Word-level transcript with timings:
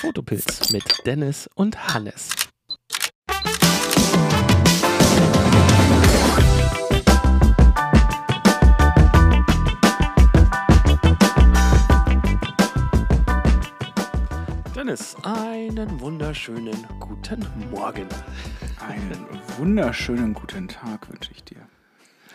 Fotopilz 0.00 0.72
mit 0.72 0.82
Dennis 1.04 1.46
und 1.56 1.92
Hannes. 1.92 2.30
Dennis, 14.74 15.16
einen 15.22 16.00
wunderschönen 16.00 16.86
guten 16.98 17.44
Morgen. 17.70 18.08
Einen 18.78 19.26
wunderschönen 19.58 20.32
guten 20.32 20.66
Tag 20.66 21.10
wünsche 21.10 21.32
ich 21.32 21.44
dir. 21.44 21.68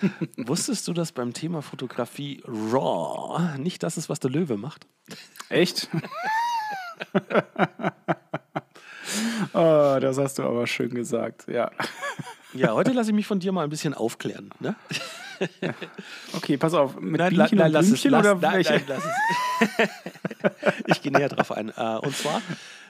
Wusstest 0.37 0.87
du, 0.87 0.93
dass 0.93 1.13
beim 1.13 1.33
Thema 1.33 1.63
Fotografie 1.63 2.43
RAW 2.45 3.57
nicht 3.57 3.81
das 3.81 3.97
ist, 3.97 4.07
was 4.07 4.19
der 4.19 4.29
Löwe 4.29 4.55
macht? 4.55 4.85
Echt? 5.49 5.89
oh, 9.53 9.97
das 9.99 10.17
hast 10.17 10.39
du 10.39 10.43
aber 10.43 10.67
schön 10.67 10.93
gesagt, 10.93 11.47
ja. 11.47 11.71
Ja, 12.53 12.73
heute 12.73 12.91
lasse 12.91 13.11
ich 13.11 13.15
mich 13.15 13.27
von 13.27 13.39
dir 13.39 13.51
mal 13.51 13.63
ein 13.63 13.69
bisschen 13.69 13.93
aufklären. 13.93 14.49
Ne? 14.59 14.75
Okay, 16.33 16.55
pass 16.55 16.73
auf. 16.73 16.97
Mit 16.97 17.19
nein, 17.19 17.35
Bienchen 17.35 17.57
nein, 17.57 17.75
und 17.75 17.81
Blümchen 17.85 18.13
oder 18.13 18.35
nein, 18.35 18.53
welche? 18.53 18.71
nein, 18.71 18.83
lass 18.87 19.03
es. 19.03 19.89
ich 20.87 21.01
gehe 21.01 21.11
näher 21.11 21.27
drauf 21.27 21.51
ein. 21.51 21.73
Äh, 21.75 21.97
Und 22.01 22.15
zwar, 22.15 22.41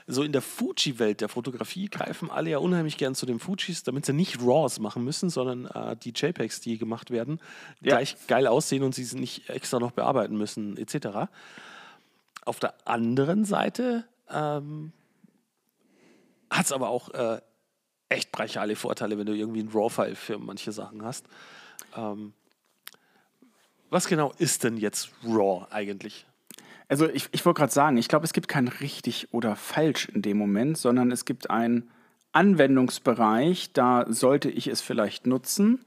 so 0.06 0.22
in 0.22 0.30
der 0.30 0.42
Fuji-Welt 0.42 1.22
der 1.22 1.28
Fotografie 1.28 1.88
greifen 1.88 2.30
alle 2.30 2.50
ja 2.50 2.58
unheimlich 2.58 2.98
gern 2.98 3.16
zu 3.16 3.26
den 3.26 3.40
Fujis, 3.40 3.82
damit 3.82 4.06
sie 4.06 4.12
nicht 4.12 4.38
RAWs 4.40 4.78
machen 4.78 5.02
müssen, 5.02 5.28
sondern 5.28 5.66
äh, 5.66 5.96
die 5.96 6.12
JPEGs, 6.14 6.60
die 6.60 6.78
gemacht 6.78 7.10
werden, 7.10 7.40
Ja. 7.80 7.96
gleich 7.96 8.14
geil 8.28 8.46
aussehen 8.46 8.84
und 8.84 8.94
sie 8.94 9.02
nicht 9.18 9.50
extra 9.50 9.80
noch 9.80 9.90
bearbeiten 9.90 10.36
müssen, 10.38 10.76
etc. 10.76 11.28
Auf 12.46 12.60
der 12.60 12.74
anderen 12.86 13.44
Seite 13.44 14.04
ähm, 14.30 14.92
hat 16.48 16.64
es 16.64 16.72
aber 16.72 16.88
auch 16.88 17.10
äh, 17.10 17.40
echt 18.08 18.32
brachiale 18.32 18.76
Vorteile, 18.76 19.18
wenn 19.18 19.26
du 19.26 19.34
irgendwie 19.34 19.60
einen 19.60 19.68
RAW-File 19.68 20.16
für 20.16 20.38
manche 20.38 20.72
Sachen 20.72 21.04
hast. 21.04 21.26
Ähm, 21.94 22.32
was 23.90 24.06
genau 24.06 24.32
ist 24.38 24.64
denn 24.64 24.76
jetzt 24.76 25.10
RAW 25.24 25.66
eigentlich? 25.70 26.26
Also 26.88 27.08
ich, 27.08 27.28
ich 27.32 27.44
wollte 27.44 27.58
gerade 27.58 27.72
sagen, 27.72 27.96
ich 27.96 28.08
glaube, 28.08 28.24
es 28.24 28.32
gibt 28.32 28.48
kein 28.48 28.68
richtig 28.68 29.32
oder 29.34 29.56
falsch 29.56 30.08
in 30.08 30.22
dem 30.22 30.38
Moment, 30.38 30.78
sondern 30.78 31.10
es 31.10 31.24
gibt 31.24 31.50
einen 31.50 31.90
Anwendungsbereich, 32.32 33.72
da 33.72 34.06
sollte 34.08 34.50
ich 34.50 34.68
es 34.68 34.80
vielleicht 34.80 35.26
nutzen, 35.26 35.84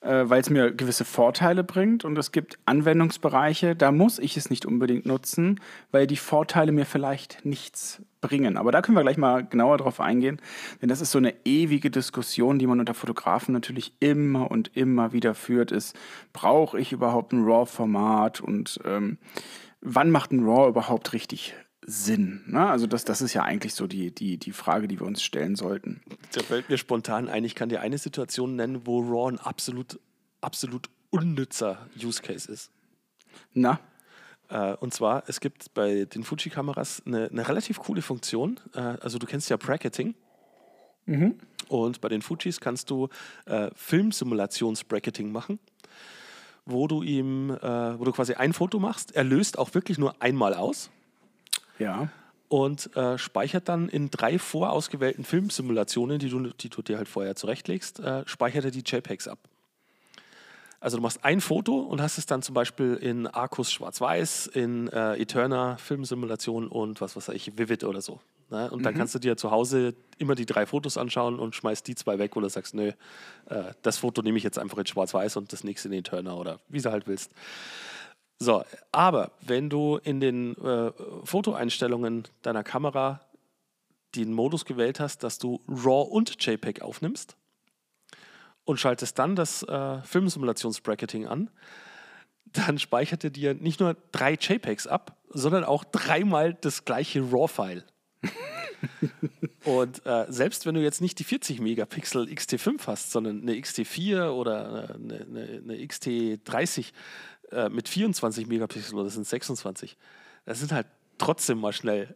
äh, 0.00 0.24
weil 0.24 0.40
es 0.40 0.50
mir 0.50 0.72
gewisse 0.72 1.04
Vorteile 1.04 1.64
bringt. 1.64 2.04
Und 2.04 2.16
es 2.18 2.32
gibt 2.32 2.58
Anwendungsbereiche, 2.64 3.76
da 3.76 3.92
muss 3.92 4.18
ich 4.18 4.36
es 4.36 4.50
nicht 4.50 4.66
unbedingt 4.66 5.06
nutzen, 5.06 5.60
weil 5.90 6.06
die 6.06 6.16
Vorteile 6.16 6.72
mir 6.72 6.86
vielleicht 6.86 7.44
nichts 7.44 8.02
bringen. 8.20 8.56
Aber 8.56 8.72
da 8.72 8.82
können 8.82 8.96
wir 8.96 9.02
gleich 9.02 9.16
mal 9.16 9.44
genauer 9.44 9.78
drauf 9.78 10.00
eingehen, 10.00 10.40
denn 10.80 10.88
das 10.88 11.00
ist 11.00 11.10
so 11.10 11.18
eine 11.18 11.34
ewige 11.44 11.90
Diskussion, 11.90 12.58
die 12.58 12.66
man 12.66 12.80
unter 12.80 12.94
Fotografen 12.94 13.52
natürlich 13.52 13.94
immer 14.00 14.50
und 14.50 14.76
immer 14.76 15.12
wieder 15.12 15.34
führt, 15.34 15.72
ist, 15.72 15.96
brauche 16.32 16.78
ich 16.78 16.92
überhaupt 16.92 17.32
ein 17.32 17.44
RAW-Format 17.44 18.40
und 18.40 18.80
ähm, 18.84 19.18
wann 19.80 20.10
macht 20.10 20.32
ein 20.32 20.44
RAW 20.44 20.68
überhaupt 20.68 21.12
richtig 21.12 21.54
Sinn? 21.86 22.42
Ne? 22.46 22.68
Also 22.68 22.86
das, 22.86 23.04
das 23.04 23.22
ist 23.22 23.34
ja 23.34 23.42
eigentlich 23.42 23.74
so 23.74 23.86
die, 23.86 24.14
die, 24.14 24.36
die 24.36 24.52
Frage, 24.52 24.86
die 24.88 25.00
wir 25.00 25.06
uns 25.06 25.22
stellen 25.22 25.56
sollten. 25.56 26.02
Da 26.32 26.42
fällt 26.42 26.68
mir 26.68 26.78
spontan 26.78 27.28
ein, 27.28 27.44
ich 27.44 27.54
kann 27.54 27.68
dir 27.68 27.80
eine 27.80 27.98
Situation 27.98 28.56
nennen, 28.56 28.86
wo 28.86 29.00
RAW 29.00 29.28
ein 29.28 29.38
absolut, 29.38 29.98
absolut 30.40 30.88
unnützer 31.10 31.88
Use 32.02 32.22
Case 32.22 32.50
ist. 32.50 32.70
Na, 33.54 33.80
Äh, 34.50 34.74
und 34.80 34.92
zwar, 34.92 35.22
es 35.28 35.38
gibt 35.38 35.72
bei 35.74 36.06
den 36.06 36.24
Fuji-Kameras 36.24 37.04
eine, 37.06 37.28
eine 37.28 37.48
relativ 37.48 37.78
coole 37.78 38.02
Funktion. 38.02 38.58
Äh, 38.74 38.80
also 39.00 39.18
du 39.18 39.26
kennst 39.26 39.48
ja 39.48 39.56
Bracketing. 39.56 40.14
Und 41.68 42.00
bei 42.00 42.08
den 42.08 42.20
Fujis 42.20 42.60
kannst 42.60 42.90
du 42.90 43.08
äh, 43.46 43.70
Filmsimulations-Bracketing 43.74 45.30
machen, 45.30 45.60
wo 46.66 46.88
du 46.88 47.02
ihm, 47.02 47.50
äh, 47.50 47.98
wo 47.98 48.04
du 48.04 48.12
quasi 48.12 48.34
ein 48.34 48.52
Foto 48.52 48.80
machst. 48.80 49.14
Er 49.14 49.22
löst 49.24 49.56
auch 49.56 49.72
wirklich 49.74 49.98
nur 49.98 50.20
einmal 50.20 50.54
aus 50.54 50.90
ja. 51.80 52.08
und 52.48 52.94
äh, 52.96 53.18
speichert 53.18 53.68
dann 53.68 53.88
in 53.88 54.10
drei 54.10 54.38
vorausgewählten 54.38 55.24
Filmsimulationen, 55.24 56.18
die 56.18 56.28
du, 56.28 56.50
die 56.50 56.68
du 56.68 56.82
dir 56.82 56.98
halt 56.98 57.08
vorher 57.08 57.34
zurechtlegst, 57.34 58.00
äh, 58.00 58.22
speichert 58.26 58.64
er 58.64 58.70
die 58.70 58.84
JPEGs 58.86 59.26
ab. 59.26 59.38
Also 60.80 60.96
du 60.96 61.02
machst 61.02 61.24
ein 61.24 61.42
Foto 61.42 61.78
und 61.80 62.00
hast 62.00 62.16
es 62.16 62.24
dann 62.24 62.40
zum 62.40 62.54
Beispiel 62.54 62.94
in 62.94 63.26
Arcus 63.26 63.70
Schwarz-Weiß, 63.70 64.46
in 64.46 64.88
äh, 64.88 65.16
Eterna 65.16 65.76
Filmsimulation 65.76 66.68
und 66.68 67.02
was 67.02 67.16
weiß 67.16 67.28
ich, 67.30 67.58
Vivid 67.58 67.84
oder 67.84 68.00
so. 68.00 68.20
Ne? 68.48 68.70
Und 68.70 68.84
dann 68.84 68.94
kannst 68.94 69.14
du 69.14 69.18
dir 69.18 69.36
zu 69.36 69.50
Hause 69.50 69.94
immer 70.16 70.34
die 70.34 70.46
drei 70.46 70.64
Fotos 70.64 70.96
anschauen 70.96 71.38
und 71.38 71.54
schmeißt 71.54 71.86
die 71.86 71.94
zwei 71.94 72.18
weg 72.18 72.34
oder 72.34 72.48
sagst, 72.48 72.74
nö, 72.74 72.92
äh, 73.46 73.64
das 73.82 73.98
Foto 73.98 74.22
nehme 74.22 74.38
ich 74.38 74.44
jetzt 74.44 74.58
einfach 74.58 74.78
in 74.78 74.86
Schwarz-Weiß 74.86 75.36
und 75.36 75.52
das 75.52 75.64
nächste 75.64 75.88
in 75.88 75.94
Eterna 75.94 76.34
oder 76.34 76.60
wie 76.68 76.80
du 76.80 76.90
halt 76.90 77.06
willst. 77.06 77.30
So, 78.42 78.64
aber 78.90 79.32
wenn 79.42 79.68
du 79.68 79.98
in 79.98 80.18
den 80.18 80.56
äh, 80.56 80.92
Fotoeinstellungen 81.24 82.26
deiner 82.40 82.64
Kamera 82.64 83.20
den 84.14 84.32
Modus 84.32 84.64
gewählt 84.64 84.98
hast, 84.98 85.22
dass 85.22 85.38
du 85.38 85.60
RAW 85.68 86.08
und 86.08 86.42
JPEG 86.44 86.80
aufnimmst 86.80 87.36
und 88.64 88.80
schaltest 88.80 89.18
dann 89.18 89.36
das 89.36 89.62
äh, 89.64 90.00
Filmsimulationsbracketing 90.02 91.26
an, 91.26 91.50
dann 92.46 92.78
speichert 92.78 93.24
er 93.24 93.30
dir 93.30 93.52
nicht 93.52 93.78
nur 93.78 93.94
drei 94.10 94.38
JPEGs 94.40 94.86
ab, 94.86 95.18
sondern 95.28 95.62
auch 95.62 95.84
dreimal 95.84 96.54
das 96.54 96.86
gleiche 96.86 97.20
RAW-File. 97.20 97.84
Und 99.64 100.04
äh, 100.06 100.24
selbst 100.30 100.64
wenn 100.64 100.74
du 100.74 100.82
jetzt 100.82 101.02
nicht 101.02 101.18
die 101.18 101.24
40 101.24 101.60
Megapixel 101.60 102.24
XT5 102.24 102.86
hast, 102.86 103.12
sondern 103.12 103.42
eine 103.42 103.52
XT4 103.52 104.30
oder 104.30 104.94
eine, 104.94 105.26
eine, 105.26 105.62
eine 105.62 105.76
XT30 105.76 106.92
äh, 107.52 107.68
mit 107.68 107.88
24 107.88 108.46
Megapixel 108.46 108.94
oder 108.94 109.04
das 109.04 109.14
sind 109.14 109.26
26, 109.26 109.96
das 110.44 110.60
sind 110.60 110.72
halt 110.72 110.86
trotzdem 111.18 111.60
mal 111.60 111.72
schnell 111.72 112.14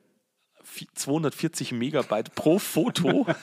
vi- 0.62 0.88
240 0.94 1.72
Megabyte 1.72 2.34
pro 2.34 2.58
Foto. 2.58 3.26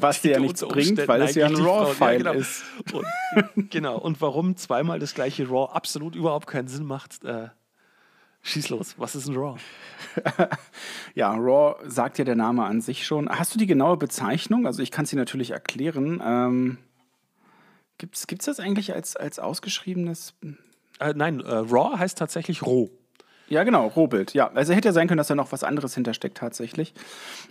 Was 0.00 0.22
dir 0.22 0.32
ja 0.32 0.40
nichts 0.40 0.60
bringt, 0.66 1.06
weil 1.06 1.22
es 1.22 1.36
ja 1.36 1.46
ein 1.46 1.54
RAW-File 1.54 2.24
ja, 2.24 2.32
genau. 2.32 2.32
ist. 2.32 2.64
Und, 2.92 3.70
genau. 3.70 3.96
Und 3.96 4.20
warum 4.20 4.56
zweimal 4.56 4.98
das 4.98 5.14
gleiche 5.14 5.48
RAW 5.48 5.72
absolut 5.72 6.16
überhaupt 6.16 6.48
keinen 6.48 6.66
Sinn 6.66 6.84
macht, 6.84 7.22
äh, 7.22 7.50
schieß 8.42 8.70
los. 8.70 8.96
Was 8.98 9.14
ist 9.14 9.28
ein 9.28 9.36
RAW? 9.36 9.60
Ja, 11.14 11.32
RAW 11.32 11.76
sagt 11.88 12.18
ja 12.18 12.24
der 12.24 12.34
Name 12.34 12.64
an 12.64 12.80
sich 12.80 13.06
schon. 13.06 13.28
Hast 13.28 13.54
du 13.54 13.58
die 13.58 13.66
genaue 13.66 13.96
Bezeichnung? 13.96 14.66
Also 14.66 14.82
ich 14.82 14.90
kann 14.90 15.06
sie 15.06 15.14
natürlich 15.14 15.52
erklären. 15.52 16.20
Ähm, 16.24 16.78
Gibt 17.98 18.16
es 18.16 18.44
das 18.44 18.58
eigentlich 18.58 18.92
als, 18.94 19.14
als 19.14 19.38
ausgeschriebenes 19.38 20.34
Äh, 21.00 21.14
nein, 21.14 21.40
äh, 21.40 21.52
RAW 21.52 21.98
heißt 21.98 22.18
tatsächlich 22.18 22.62
roh. 22.62 22.90
Ja, 23.48 23.64
genau, 23.64 23.86
Rohbild. 23.86 24.34
Ja, 24.34 24.50
also 24.52 24.74
hätte 24.74 24.88
ja 24.88 24.92
sein 24.92 25.08
können, 25.08 25.18
dass 25.18 25.28
da 25.28 25.34
noch 25.34 25.52
was 25.52 25.64
anderes 25.64 25.94
hintersteckt 25.94 26.36
tatsächlich. 26.36 26.92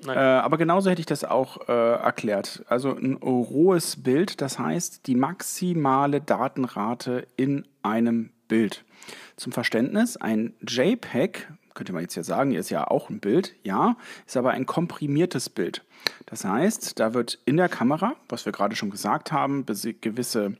Äh, 0.07 0.11
aber 0.11 0.57
genauso 0.57 0.91
hätte 0.91 0.99
ich 0.99 1.07
das 1.07 1.23
auch 1.23 1.67
äh, 1.67 1.71
erklärt. 1.71 2.63
Also 2.67 2.95
ein 2.95 3.15
rohes 3.15 4.03
Bild, 4.03 4.41
das 4.41 4.59
heißt 4.59 5.07
die 5.07 5.15
maximale 5.15 6.21
Datenrate 6.21 7.27
in 7.35 7.65
einem 7.81 8.29
Bild. 8.47 8.85
Zum 9.37 9.51
Verständnis, 9.51 10.17
ein 10.17 10.53
JPEG, 10.67 11.47
könnte 11.73 11.93
man 11.93 12.01
jetzt 12.01 12.15
ja 12.15 12.23
sagen, 12.23 12.53
ist 12.53 12.69
ja 12.69 12.87
auch 12.87 13.09
ein 13.09 13.19
Bild, 13.19 13.55
ja, 13.63 13.97
ist 14.25 14.37
aber 14.37 14.51
ein 14.51 14.65
komprimiertes 14.65 15.49
Bild. 15.49 15.83
Das 16.25 16.43
heißt, 16.43 16.99
da 16.99 17.13
wird 17.13 17.39
in 17.45 17.57
der 17.57 17.69
Kamera, 17.69 18.15
was 18.29 18.45
wir 18.45 18.51
gerade 18.51 18.75
schon 18.75 18.89
gesagt 18.89 19.31
haben, 19.31 19.65
gewisse 19.65 20.57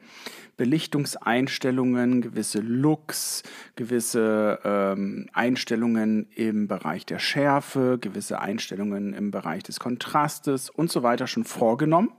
Belichtungseinstellungen, 0.58 2.22
gewisse 2.22 2.60
Looks, 2.60 3.44
gewisse 3.76 4.60
ähm, 4.64 5.30
Einstellungen 5.34 6.28
im 6.36 6.68
Bereich 6.68 7.06
der 7.06 7.20
Schärfe, 7.20 7.98
gewisse 8.02 8.42
Einstellungen 8.42 9.14
im 9.14 9.32
Bereich 9.32 9.64
des 9.64 9.80
Kontrastes 9.80 10.70
und 10.70 10.92
so 10.92 11.04
weiter 11.04 11.28
schon 11.28 11.46
vorgenommen 11.46 12.12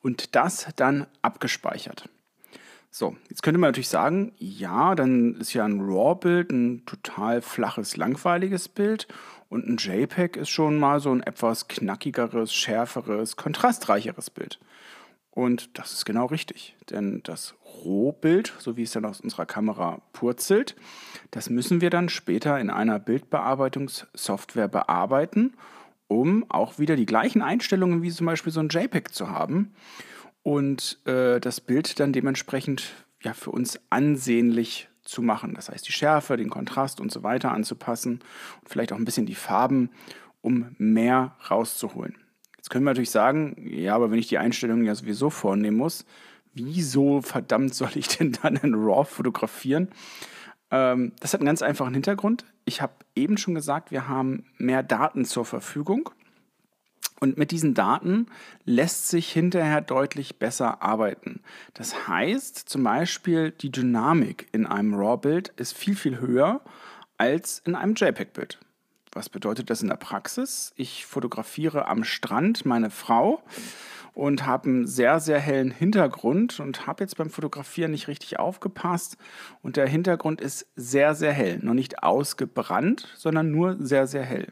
und 0.00 0.36
das 0.36 0.68
dann 0.76 1.06
abgespeichert. 1.22 2.08
So, 2.90 3.14
jetzt 3.28 3.42
könnte 3.42 3.58
man 3.58 3.68
natürlich 3.68 3.90
sagen, 3.90 4.32
ja, 4.38 4.94
dann 4.94 5.34
ist 5.34 5.52
ja 5.52 5.66
ein 5.66 5.80
RAW-Bild 5.80 6.50
ein 6.50 6.86
total 6.86 7.42
flaches, 7.42 7.98
langweiliges 7.98 8.68
Bild 8.68 9.06
und 9.50 9.68
ein 9.68 9.76
JPEG 9.76 10.36
ist 10.36 10.48
schon 10.48 10.78
mal 10.78 11.00
so 11.00 11.10
ein 11.10 11.22
etwas 11.22 11.68
knackigeres, 11.68 12.54
schärferes, 12.54 13.36
kontrastreicheres 13.36 14.30
Bild. 14.30 14.58
Und 15.36 15.78
das 15.78 15.92
ist 15.92 16.06
genau 16.06 16.24
richtig, 16.24 16.76
denn 16.88 17.20
das 17.22 17.56
Rohbild, 17.84 18.54
so 18.58 18.78
wie 18.78 18.84
es 18.84 18.92
dann 18.92 19.04
aus 19.04 19.20
unserer 19.20 19.44
Kamera 19.44 20.00
purzelt, 20.14 20.76
das 21.30 21.50
müssen 21.50 21.82
wir 21.82 21.90
dann 21.90 22.08
später 22.08 22.58
in 22.58 22.70
einer 22.70 22.98
Bildbearbeitungssoftware 22.98 24.68
bearbeiten, 24.68 25.52
um 26.08 26.46
auch 26.48 26.78
wieder 26.78 26.96
die 26.96 27.04
gleichen 27.04 27.42
Einstellungen 27.42 28.00
wie 28.00 28.10
zum 28.10 28.24
Beispiel 28.24 28.50
so 28.50 28.60
ein 28.60 28.70
JPEG 28.70 29.12
zu 29.12 29.28
haben 29.28 29.74
und 30.42 31.06
äh, 31.06 31.38
das 31.38 31.60
Bild 31.60 32.00
dann 32.00 32.14
dementsprechend 32.14 32.94
ja, 33.22 33.34
für 33.34 33.50
uns 33.50 33.78
ansehnlich 33.90 34.88
zu 35.02 35.20
machen. 35.20 35.52
Das 35.52 35.68
heißt, 35.68 35.86
die 35.86 35.92
Schärfe, 35.92 36.38
den 36.38 36.48
Kontrast 36.48 36.98
und 36.98 37.12
so 37.12 37.22
weiter 37.22 37.52
anzupassen 37.52 38.20
und 38.62 38.70
vielleicht 38.70 38.90
auch 38.90 38.96
ein 38.96 39.04
bisschen 39.04 39.26
die 39.26 39.34
Farben 39.34 39.90
um 40.40 40.74
mehr 40.78 41.36
rauszuholen. 41.50 42.16
Jetzt 42.66 42.70
können 42.70 42.84
wir 42.84 42.90
natürlich 42.90 43.12
sagen, 43.12 43.54
ja, 43.70 43.94
aber 43.94 44.10
wenn 44.10 44.18
ich 44.18 44.26
die 44.26 44.38
Einstellungen 44.38 44.84
ja 44.84 44.92
sowieso 44.96 45.30
vornehmen 45.30 45.76
muss, 45.76 46.04
wieso 46.52 47.22
verdammt 47.22 47.76
soll 47.76 47.90
ich 47.94 48.08
denn 48.08 48.32
dann 48.42 48.56
in 48.56 48.74
RAW 48.74 49.04
fotografieren? 49.04 49.86
Ähm, 50.72 51.12
das 51.20 51.32
hat 51.32 51.38
einen 51.38 51.46
ganz 51.46 51.62
einfachen 51.62 51.94
Hintergrund. 51.94 52.44
Ich 52.64 52.82
habe 52.82 52.92
eben 53.14 53.38
schon 53.38 53.54
gesagt, 53.54 53.92
wir 53.92 54.08
haben 54.08 54.46
mehr 54.58 54.82
Daten 54.82 55.24
zur 55.24 55.44
Verfügung. 55.44 56.10
Und 57.20 57.38
mit 57.38 57.52
diesen 57.52 57.74
Daten 57.74 58.26
lässt 58.64 59.10
sich 59.10 59.30
hinterher 59.30 59.80
deutlich 59.80 60.40
besser 60.40 60.82
arbeiten. 60.82 61.42
Das 61.72 62.08
heißt 62.08 62.68
zum 62.68 62.82
Beispiel, 62.82 63.52
die 63.52 63.70
Dynamik 63.70 64.48
in 64.50 64.66
einem 64.66 64.92
RAW-Bild 64.92 65.52
ist 65.56 65.78
viel, 65.78 65.94
viel 65.94 66.18
höher 66.18 66.62
als 67.16 67.62
in 67.64 67.76
einem 67.76 67.94
JPEG-Bild. 67.94 68.58
Was 69.16 69.30
bedeutet 69.30 69.70
das 69.70 69.80
in 69.80 69.88
der 69.88 69.96
Praxis? 69.96 70.74
Ich 70.76 71.06
fotografiere 71.06 71.88
am 71.88 72.04
Strand 72.04 72.66
meine 72.66 72.90
Frau 72.90 73.42
und 74.12 74.44
habe 74.44 74.68
einen 74.68 74.86
sehr, 74.86 75.20
sehr 75.20 75.40
hellen 75.40 75.70
Hintergrund 75.70 76.60
und 76.60 76.86
habe 76.86 77.02
jetzt 77.02 77.16
beim 77.16 77.30
Fotografieren 77.30 77.92
nicht 77.92 78.08
richtig 78.08 78.38
aufgepasst. 78.38 79.16
Und 79.62 79.78
der 79.78 79.88
Hintergrund 79.88 80.42
ist 80.42 80.66
sehr, 80.76 81.14
sehr 81.14 81.32
hell. 81.32 81.60
Noch 81.62 81.72
nicht 81.72 82.02
ausgebrannt, 82.02 83.08
sondern 83.16 83.50
nur 83.50 83.78
sehr, 83.80 84.06
sehr 84.06 84.22
hell. 84.22 84.48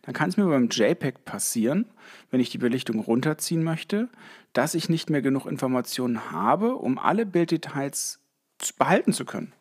Dann 0.00 0.14
kann 0.14 0.30
es 0.30 0.38
mir 0.38 0.46
beim 0.46 0.70
JPEG 0.70 1.26
passieren, 1.26 1.84
wenn 2.30 2.40
ich 2.40 2.48
die 2.48 2.56
Belichtung 2.56 3.00
runterziehen 3.00 3.62
möchte, 3.62 4.08
dass 4.54 4.74
ich 4.74 4.88
nicht 4.88 5.10
mehr 5.10 5.20
genug 5.20 5.44
Informationen 5.44 6.30
habe, 6.30 6.76
um 6.76 6.98
alle 6.98 7.26
Bilddetails 7.26 8.20
behalten 8.78 9.12
zu 9.12 9.26
können. 9.26 9.52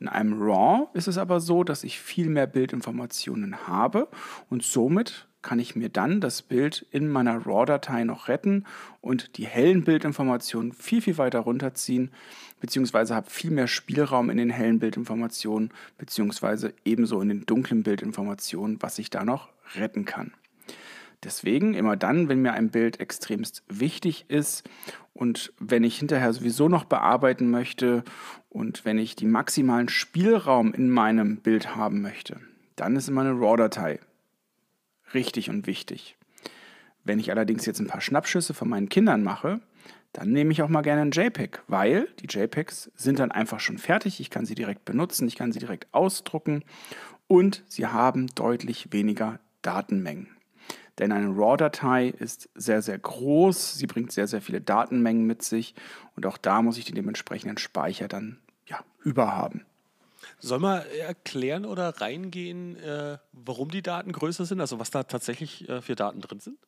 In 0.00 0.08
einem 0.08 0.40
RAW 0.40 0.88
ist 0.94 1.08
es 1.08 1.18
aber 1.18 1.40
so, 1.40 1.64
dass 1.64 1.84
ich 1.84 2.00
viel 2.00 2.28
mehr 2.28 2.46
Bildinformationen 2.46 3.66
habe 3.66 4.08
und 4.50 4.62
somit 4.62 5.26
kann 5.44 5.58
ich 5.58 5.76
mir 5.76 5.90
dann 5.90 6.20
das 6.20 6.42
Bild 6.42 6.86
in 6.90 7.08
meiner 7.08 7.46
RAW-Datei 7.46 8.04
noch 8.04 8.28
retten 8.28 8.64
und 9.00 9.36
die 9.36 9.46
hellen 9.46 9.84
Bildinformationen 9.84 10.72
viel, 10.72 11.02
viel 11.02 11.18
weiter 11.18 11.40
runterziehen, 11.40 12.10
beziehungsweise 12.60 13.14
habe 13.14 13.30
viel 13.30 13.50
mehr 13.50 13.68
Spielraum 13.68 14.30
in 14.30 14.38
den 14.38 14.50
hellen 14.50 14.78
Bildinformationen, 14.80 15.70
beziehungsweise 15.98 16.72
ebenso 16.84 17.20
in 17.20 17.28
den 17.28 17.46
dunklen 17.46 17.82
Bildinformationen, 17.82 18.78
was 18.80 18.98
ich 18.98 19.10
da 19.10 19.24
noch 19.24 19.50
retten 19.76 20.06
kann. 20.06 20.32
Deswegen 21.24 21.74
immer 21.74 21.96
dann, 21.96 22.28
wenn 22.28 22.42
mir 22.42 22.52
ein 22.52 22.70
Bild 22.70 23.00
extremst 23.00 23.62
wichtig 23.68 24.26
ist 24.28 24.68
und 25.14 25.52
wenn 25.58 25.84
ich 25.84 25.98
hinterher 25.98 26.32
sowieso 26.32 26.68
noch 26.68 26.84
bearbeiten 26.84 27.50
möchte 27.50 28.04
und 28.50 28.84
wenn 28.84 28.98
ich 28.98 29.16
die 29.16 29.26
maximalen 29.26 29.88
Spielraum 29.88 30.74
in 30.74 30.90
meinem 30.90 31.38
Bild 31.38 31.74
haben 31.76 32.02
möchte, 32.02 32.40
dann 32.76 32.96
ist 32.96 33.08
immer 33.08 33.22
eine 33.22 33.32
RAW-Datei 33.32 34.00
richtig 35.14 35.48
und 35.48 35.66
wichtig. 35.66 36.16
Wenn 37.04 37.18
ich 37.18 37.30
allerdings 37.30 37.66
jetzt 37.66 37.80
ein 37.80 37.86
paar 37.86 38.00
Schnappschüsse 38.00 38.54
von 38.54 38.68
meinen 38.68 38.88
Kindern 38.88 39.22
mache, 39.22 39.60
dann 40.12 40.30
nehme 40.30 40.52
ich 40.52 40.62
auch 40.62 40.68
mal 40.68 40.82
gerne 40.82 41.02
ein 41.02 41.10
JPEG, 41.10 41.62
weil 41.66 42.08
die 42.20 42.26
JPEGs 42.26 42.90
sind 42.94 43.18
dann 43.18 43.32
einfach 43.32 43.60
schon 43.60 43.78
fertig. 43.78 44.20
Ich 44.20 44.30
kann 44.30 44.46
sie 44.46 44.54
direkt 44.54 44.84
benutzen, 44.84 45.26
ich 45.26 45.36
kann 45.36 45.52
sie 45.52 45.58
direkt 45.58 45.92
ausdrucken 45.92 46.64
und 47.26 47.64
sie 47.66 47.86
haben 47.86 48.28
deutlich 48.34 48.92
weniger 48.92 49.40
Datenmengen. 49.62 50.33
Denn 50.98 51.10
eine 51.10 51.28
RAW-Datei 51.28 52.08
ist 52.08 52.48
sehr, 52.54 52.82
sehr 52.82 52.98
groß, 52.98 53.74
sie 53.74 53.86
bringt 53.86 54.12
sehr, 54.12 54.28
sehr 54.28 54.40
viele 54.40 54.60
Datenmengen 54.60 55.26
mit 55.26 55.42
sich 55.42 55.74
und 56.16 56.24
auch 56.26 56.38
da 56.38 56.62
muss 56.62 56.78
ich 56.78 56.84
den 56.84 56.94
dementsprechenden 56.94 57.58
Speicher 57.58 58.06
dann 58.06 58.38
ja, 58.66 58.78
überhaben. 59.02 59.66
Soll 60.38 60.60
man 60.60 60.82
erklären 61.00 61.64
oder 61.64 62.00
reingehen, 62.00 62.76
äh, 62.76 63.18
warum 63.32 63.70
die 63.70 63.82
Daten 63.82 64.12
größer 64.12 64.44
sind, 64.44 64.60
also 64.60 64.78
was 64.78 64.90
da 64.90 65.02
tatsächlich 65.02 65.68
äh, 65.68 65.82
für 65.82 65.96
Daten 65.96 66.20
drin 66.20 66.40
sind? 66.40 66.58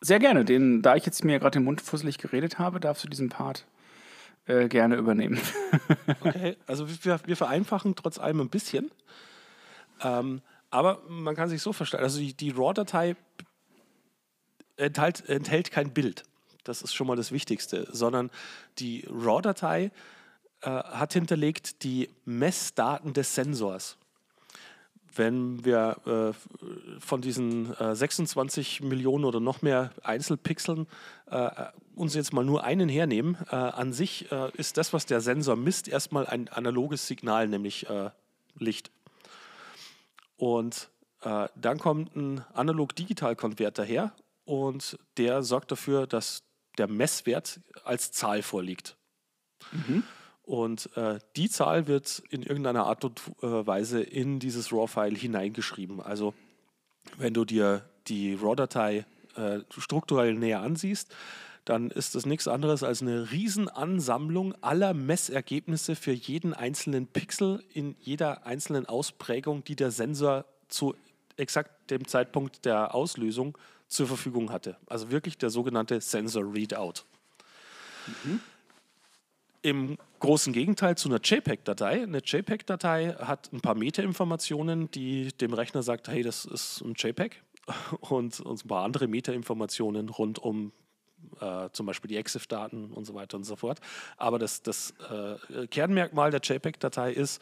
Sehr 0.00 0.18
gerne. 0.18 0.44
Den, 0.44 0.82
da 0.82 0.96
ich 0.96 1.06
jetzt 1.06 1.24
mir 1.24 1.38
gerade 1.38 1.58
den 1.58 1.64
Mund 1.64 1.80
fusselig 1.80 2.18
geredet 2.18 2.58
habe, 2.58 2.80
darfst 2.80 3.04
du 3.04 3.08
diesen 3.08 3.28
Part 3.28 3.66
äh, 4.46 4.68
gerne 4.68 4.96
übernehmen. 4.96 5.40
okay, 6.20 6.56
also 6.66 6.88
wir, 6.88 7.20
wir, 7.24 7.36
vereinfachen 7.36 7.94
trotz 7.94 8.18
allem 8.18 8.40
ein 8.40 8.48
bisschen. 8.48 8.90
Ähm, 10.02 10.42
aber 10.72 11.02
man 11.06 11.36
kann 11.36 11.48
sich 11.48 11.60
so 11.62 11.72
verstehen, 11.72 12.00
also 12.00 12.18
die, 12.18 12.32
die 12.32 12.50
RAW-Datei 12.50 13.14
enthält, 14.76 15.28
enthält 15.28 15.70
kein 15.70 15.92
Bild. 15.92 16.24
Das 16.64 16.80
ist 16.80 16.94
schon 16.94 17.06
mal 17.06 17.16
das 17.16 17.30
Wichtigste, 17.30 17.86
sondern 17.92 18.30
die 18.78 19.06
RAW-Datei 19.08 19.90
äh, 20.62 20.70
hat 20.70 21.12
hinterlegt 21.12 21.82
die 21.82 22.08
Messdaten 22.24 23.12
des 23.12 23.34
Sensors. 23.34 23.98
Wenn 25.14 25.62
wir 25.62 25.98
äh, 26.06 27.00
von 27.00 27.20
diesen 27.20 27.78
äh, 27.78 27.94
26 27.94 28.80
Millionen 28.80 29.26
oder 29.26 29.40
noch 29.40 29.60
mehr 29.60 29.90
Einzelpixeln 30.02 30.86
äh, 31.30 31.50
uns 31.94 32.14
jetzt 32.14 32.32
mal 32.32 32.44
nur 32.44 32.64
einen 32.64 32.88
hernehmen, 32.88 33.36
äh, 33.50 33.56
an 33.56 33.92
sich 33.92 34.32
äh, 34.32 34.50
ist 34.56 34.78
das, 34.78 34.94
was 34.94 35.04
der 35.04 35.20
Sensor 35.20 35.56
misst, 35.56 35.86
erstmal 35.86 36.26
ein 36.26 36.48
analoges 36.48 37.06
Signal, 37.06 37.46
nämlich 37.48 37.86
Licht. 38.58 38.90
Und 40.42 40.90
dann 41.22 41.78
kommt 41.78 42.16
ein 42.16 42.44
Analog-Digital-Konverter 42.52 43.84
her 43.84 44.12
und 44.44 44.98
der 45.16 45.44
sorgt 45.44 45.70
dafür, 45.70 46.08
dass 46.08 46.42
der 46.78 46.88
Messwert 46.88 47.60
als 47.84 48.10
Zahl 48.10 48.42
vorliegt. 48.42 48.96
Mhm. 49.70 50.02
Und 50.42 50.96
äh, 50.96 51.20
die 51.36 51.48
Zahl 51.48 51.86
wird 51.86 52.24
in 52.30 52.42
irgendeiner 52.42 52.86
Art 52.86 53.04
und 53.04 53.20
äh, 53.40 53.66
Weise 53.66 54.02
in 54.02 54.40
dieses 54.40 54.72
RAW-File 54.72 55.16
hineingeschrieben. 55.16 56.00
Also 56.00 56.34
wenn 57.18 57.34
du 57.34 57.44
dir 57.44 57.88
die 58.08 58.34
RAW-Datei 58.34 59.06
äh, 59.36 59.60
strukturell 59.78 60.34
näher 60.34 60.60
ansiehst, 60.60 61.14
dann 61.64 61.90
ist 61.90 62.14
das 62.14 62.26
nichts 62.26 62.48
anderes 62.48 62.82
als 62.82 63.02
eine 63.02 63.30
Riesenansammlung 63.30 64.54
aller 64.62 64.94
Messergebnisse 64.94 65.94
für 65.94 66.12
jeden 66.12 66.54
einzelnen 66.54 67.06
Pixel 67.06 67.62
in 67.72 67.94
jeder 68.00 68.46
einzelnen 68.46 68.86
Ausprägung, 68.86 69.62
die 69.62 69.76
der 69.76 69.92
Sensor 69.92 70.44
zu 70.68 70.94
exakt 71.36 71.90
dem 71.90 72.06
Zeitpunkt 72.06 72.64
der 72.64 72.94
Auslösung 72.94 73.56
zur 73.86 74.08
Verfügung 74.08 74.50
hatte. 74.50 74.76
Also 74.86 75.10
wirklich 75.10 75.38
der 75.38 75.50
sogenannte 75.50 76.00
Sensor 76.00 76.52
Readout. 76.52 77.04
Mhm. 78.24 78.40
Im 79.64 79.98
großen 80.18 80.52
Gegenteil 80.52 80.96
zu 80.96 81.08
einer 81.08 81.20
JPEG-Datei. 81.22 82.02
Eine 82.02 82.18
JPEG-Datei 82.18 83.14
hat 83.20 83.52
ein 83.52 83.60
paar 83.60 83.76
Metainformationen, 83.76 84.90
die 84.90 85.28
dem 85.28 85.52
Rechner 85.52 85.84
sagt, 85.84 86.08
hey, 86.08 86.24
das 86.24 86.44
ist 86.44 86.80
ein 86.80 86.94
JPEG. 86.96 87.40
Und, 88.00 88.40
und 88.40 88.64
ein 88.64 88.68
paar 88.68 88.84
andere 88.84 89.06
Metainformationen 89.06 90.08
rund 90.08 90.40
um 90.40 90.72
äh, 91.40 91.68
zum 91.72 91.86
Beispiel 91.86 92.08
die 92.08 92.16
EXIF-Daten 92.16 92.92
und 92.92 93.04
so 93.04 93.14
weiter 93.14 93.36
und 93.36 93.44
so 93.44 93.56
fort. 93.56 93.80
Aber 94.16 94.38
das, 94.38 94.62
das 94.62 94.94
äh, 95.10 95.66
Kernmerkmal 95.66 96.30
der 96.30 96.40
JPEG-Datei 96.40 97.12
ist, 97.12 97.40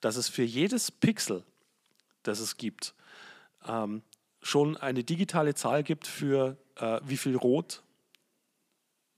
dass 0.00 0.16
es 0.16 0.28
für 0.28 0.42
jedes 0.42 0.90
Pixel, 0.90 1.42
das 2.22 2.40
es 2.40 2.56
gibt, 2.56 2.94
ähm, 3.66 4.02
schon 4.42 4.76
eine 4.76 5.04
digitale 5.04 5.54
Zahl 5.54 5.82
gibt 5.82 6.06
für 6.06 6.56
äh, 6.76 7.00
wie 7.04 7.16
viel 7.16 7.36
Rot, 7.36 7.82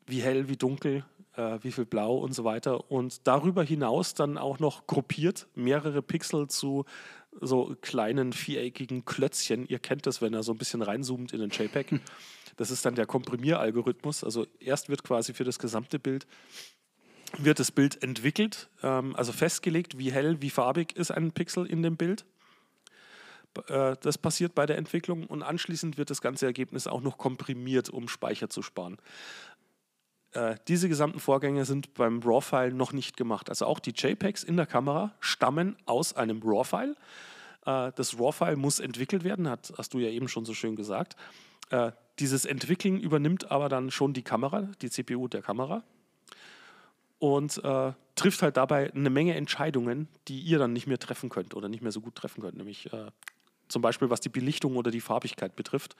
wie 0.06 0.20
hell, 0.20 0.48
wie 0.48 0.56
dunkel, 0.56 1.04
äh, 1.36 1.58
wie 1.62 1.72
viel 1.72 1.84
Blau 1.84 2.16
und 2.16 2.34
so 2.34 2.44
weiter. 2.44 2.90
Und 2.90 3.26
darüber 3.26 3.62
hinaus 3.62 4.14
dann 4.14 4.38
auch 4.38 4.58
noch 4.58 4.86
gruppiert 4.86 5.46
mehrere 5.54 6.02
Pixel 6.02 6.48
zu 6.48 6.84
so 7.40 7.74
kleinen 7.80 8.32
viereckigen 8.32 9.04
Klötzchen. 9.04 9.66
Ihr 9.66 9.78
kennt 9.78 10.06
das, 10.06 10.20
wenn 10.20 10.34
er 10.34 10.42
so 10.42 10.52
ein 10.52 10.58
bisschen 10.58 10.82
reinzoomt 10.82 11.32
in 11.32 11.40
den 11.40 11.50
JPEG. 11.50 12.00
Das 12.62 12.70
ist 12.70 12.86
dann 12.86 12.94
der 12.94 13.06
Komprimieralgorithmus. 13.06 14.22
Also 14.22 14.46
erst 14.60 14.88
wird 14.88 15.02
quasi 15.02 15.34
für 15.34 15.42
das 15.42 15.58
gesamte 15.58 15.98
Bild 15.98 16.28
wird 17.36 17.58
das 17.58 17.72
Bild 17.72 18.00
entwickelt, 18.04 18.68
ähm, 18.84 19.16
also 19.16 19.32
festgelegt, 19.32 19.98
wie 19.98 20.12
hell, 20.12 20.40
wie 20.42 20.50
farbig 20.50 20.94
ist 20.94 21.10
ein 21.10 21.32
Pixel 21.32 21.66
in 21.66 21.82
dem 21.82 21.96
Bild. 21.96 22.24
Äh, 23.66 23.96
das 24.00 24.16
passiert 24.16 24.54
bei 24.54 24.64
der 24.64 24.78
Entwicklung 24.78 25.26
und 25.26 25.42
anschließend 25.42 25.98
wird 25.98 26.10
das 26.10 26.20
ganze 26.20 26.46
Ergebnis 26.46 26.86
auch 26.86 27.00
noch 27.00 27.18
komprimiert, 27.18 27.90
um 27.90 28.06
Speicher 28.06 28.48
zu 28.48 28.62
sparen. 28.62 28.98
Äh, 30.34 30.54
diese 30.68 30.88
gesamten 30.88 31.18
Vorgänge 31.18 31.64
sind 31.64 31.94
beim 31.94 32.20
RAW-File 32.20 32.74
noch 32.74 32.92
nicht 32.92 33.16
gemacht. 33.16 33.48
Also 33.48 33.66
auch 33.66 33.80
die 33.80 33.92
JPEGs 33.96 34.44
in 34.44 34.56
der 34.56 34.66
Kamera 34.66 35.16
stammen 35.18 35.76
aus 35.84 36.14
einem 36.14 36.40
RAW-File. 36.44 36.94
Äh, 37.66 37.90
das 37.96 38.20
RAW-File 38.20 38.56
muss 38.56 38.78
entwickelt 38.78 39.24
werden, 39.24 39.50
hast 39.50 39.94
du 39.94 39.98
ja 39.98 40.10
eben 40.10 40.28
schon 40.28 40.44
so 40.44 40.54
schön 40.54 40.76
gesagt. 40.76 41.16
Äh, 42.22 42.24
dieses 42.24 42.44
Entwickeln 42.44 43.00
übernimmt 43.00 43.50
aber 43.50 43.68
dann 43.68 43.90
schon 43.90 44.12
die 44.12 44.22
Kamera, 44.22 44.68
die 44.80 44.90
CPU 44.90 45.28
der 45.28 45.42
Kamera 45.42 45.82
und 47.18 47.62
äh, 47.64 47.92
trifft 48.14 48.42
halt 48.42 48.56
dabei 48.56 48.92
eine 48.92 49.10
Menge 49.10 49.34
Entscheidungen, 49.34 50.08
die 50.28 50.40
ihr 50.40 50.58
dann 50.58 50.72
nicht 50.72 50.86
mehr 50.86 50.98
treffen 50.98 51.30
könnt 51.30 51.54
oder 51.54 51.68
nicht 51.68 51.82
mehr 51.82 51.92
so 51.92 52.00
gut 52.00 52.14
treffen 52.14 52.42
könnt, 52.42 52.56
nämlich 52.56 52.92
äh, 52.92 53.10
zum 53.68 53.82
Beispiel 53.82 54.10
was 54.10 54.20
die 54.20 54.28
Belichtung 54.28 54.76
oder 54.76 54.90
die 54.90 55.00
Farbigkeit 55.00 55.56
betrifft. 55.56 55.96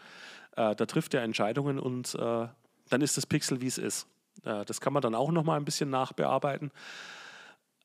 Äh, 0.57 0.77
da 0.77 0.87
trifft 0.87 1.15
er 1.15 1.23
Entscheidungen 1.23 1.79
und 1.79 2.15
äh, 2.15 2.49
dann 2.89 3.01
ist 3.01 3.17
das 3.17 3.27
Pixel, 3.27 3.61
wie 3.61 3.67
es 3.67 3.79
ist. 3.79 4.07
Das 4.45 4.81
kann 4.81 4.93
man 4.93 5.03
dann 5.03 5.15
auch 5.15 5.31
noch 5.31 5.45
mal 5.45 5.57
ein 5.57 5.65
bisschen 5.65 5.89
nachbearbeiten. 5.91 6.73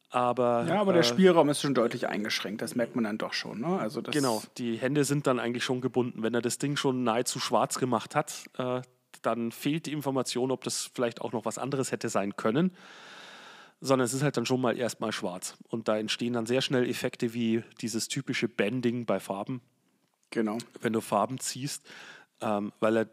Aber, 0.10 0.66
ja, 0.68 0.80
aber 0.80 0.94
der 0.94 1.02
äh, 1.02 1.06
Spielraum 1.06 1.50
ist 1.50 1.62
schon 1.62 1.74
deutlich 1.74 2.08
eingeschränkt. 2.08 2.62
Das 2.62 2.76
merkt 2.76 2.96
man 2.96 3.04
dann 3.04 3.18
doch 3.18 3.34
schon. 3.34 3.60
Ne? 3.60 3.78
Also 3.78 4.02
genau, 4.02 4.42
die 4.58 4.78
Hände 4.78 5.04
sind 5.04 5.28
dann 5.28 5.40
eigentlich 5.40 5.66
schon 5.66 5.82
gebunden. 5.82 6.24
Wenn 6.24 6.34
er 6.34 6.42
das 6.42 6.60
Ding 6.60 6.78
schon 6.78 7.04
nahezu 7.04 7.40
schwarz 7.40 7.78
gemacht 7.78 8.16
hat, 8.16 8.46
äh, 8.58 8.82
dann 9.22 9.52
fehlt 9.52 9.86
die 9.86 9.92
Information, 9.92 10.52
ob 10.52 10.64
das 10.64 10.90
vielleicht 10.94 11.22
auch 11.22 11.34
noch 11.34 11.44
was 11.44 11.58
anderes 11.58 11.92
hätte 11.92 12.08
sein 12.08 12.38
können. 12.38 12.72
Sondern 13.82 14.06
es 14.06 14.14
ist 14.14 14.24
halt 14.24 14.38
dann 14.38 14.46
schon 14.46 14.62
mal 14.62 14.78
erstmal 14.78 15.12
schwarz. 15.12 15.58
Und 15.68 15.88
da 15.88 15.98
entstehen 15.98 16.34
dann 16.34 16.46
sehr 16.46 16.62
schnell 16.62 16.90
Effekte 16.90 17.34
wie 17.34 17.64
dieses 17.82 18.08
typische 18.08 18.48
Bending 18.48 19.06
bei 19.06 19.20
Farben. 19.20 19.62
Genau. 20.30 20.58
Wenn 20.82 20.94
du 20.94 21.02
Farben 21.02 21.40
ziehst, 21.40 21.86
ähm, 22.42 22.72
weil 22.80 22.98
er 22.98 23.10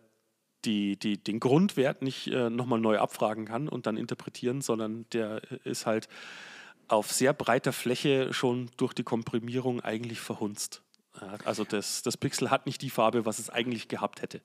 die, 0.64 0.96
die, 0.96 1.22
den 1.22 1.40
Grundwert 1.40 2.02
nicht 2.02 2.28
äh, 2.28 2.50
nochmal 2.50 2.80
neu 2.80 2.98
abfragen 2.98 3.44
kann 3.44 3.68
und 3.68 3.86
dann 3.86 3.96
interpretieren, 3.96 4.60
sondern 4.62 5.06
der 5.12 5.42
ist 5.64 5.86
halt 5.86 6.08
auf 6.88 7.12
sehr 7.12 7.32
breiter 7.32 7.72
Fläche 7.72 8.32
schon 8.32 8.70
durch 8.76 8.92
die 8.92 9.02
Komprimierung 9.02 9.80
eigentlich 9.80 10.20
verhunzt. 10.20 10.82
Also 11.44 11.64
das, 11.64 12.02
das 12.02 12.16
Pixel 12.16 12.50
hat 12.50 12.66
nicht 12.66 12.82
die 12.82 12.90
Farbe, 12.90 13.24
was 13.24 13.38
es 13.38 13.50
eigentlich 13.50 13.88
gehabt 13.88 14.22
hätte. 14.22 14.40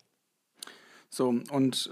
So, 1.09 1.29
und 1.49 1.91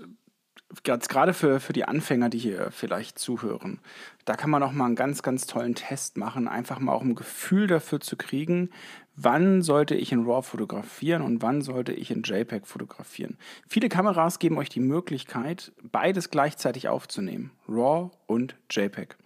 gerade 0.84 1.34
für, 1.34 1.60
für 1.60 1.74
die 1.74 1.86
Anfänger, 1.86 2.30
die 2.30 2.38
hier 2.38 2.72
vielleicht 2.72 3.18
zuhören, 3.18 3.80
da 4.26 4.36
kann 4.36 4.50
man 4.50 4.62
auch 4.64 4.72
mal 4.72 4.86
einen 4.86 4.96
ganz, 4.96 5.24
ganz 5.24 5.48
tollen 5.48 5.76
Test 5.76 6.18
machen, 6.18 6.48
einfach 6.48 6.80
mal 6.80 6.94
auch 6.94 7.02
ein 7.02 7.16
Gefühl 7.16 7.68
dafür 7.68 8.00
zu 8.00 8.18
kriegen, 8.18 8.70
wann 9.18 9.64
sollte 9.64 9.96
ich 9.96 10.12
in 10.12 10.26
RAW 10.26 10.44
fotografieren 10.44 11.24
und 11.24 11.42
wann 11.42 11.62
sollte 11.62 11.92
ich 11.92 12.12
in 12.12 12.22
JPEG 12.22 12.66
fotografieren. 12.68 13.38
Viele 13.68 13.90
Kameras 13.90 14.40
geben 14.40 14.58
euch 14.58 14.70
die 14.70 14.80
Möglichkeit, 14.80 15.74
beides 15.92 16.30
gleichzeitig 16.30 16.88
aufzunehmen, 16.88 17.52
RAW 17.68 18.12
und 18.28 18.56
JPEG. 18.70 19.18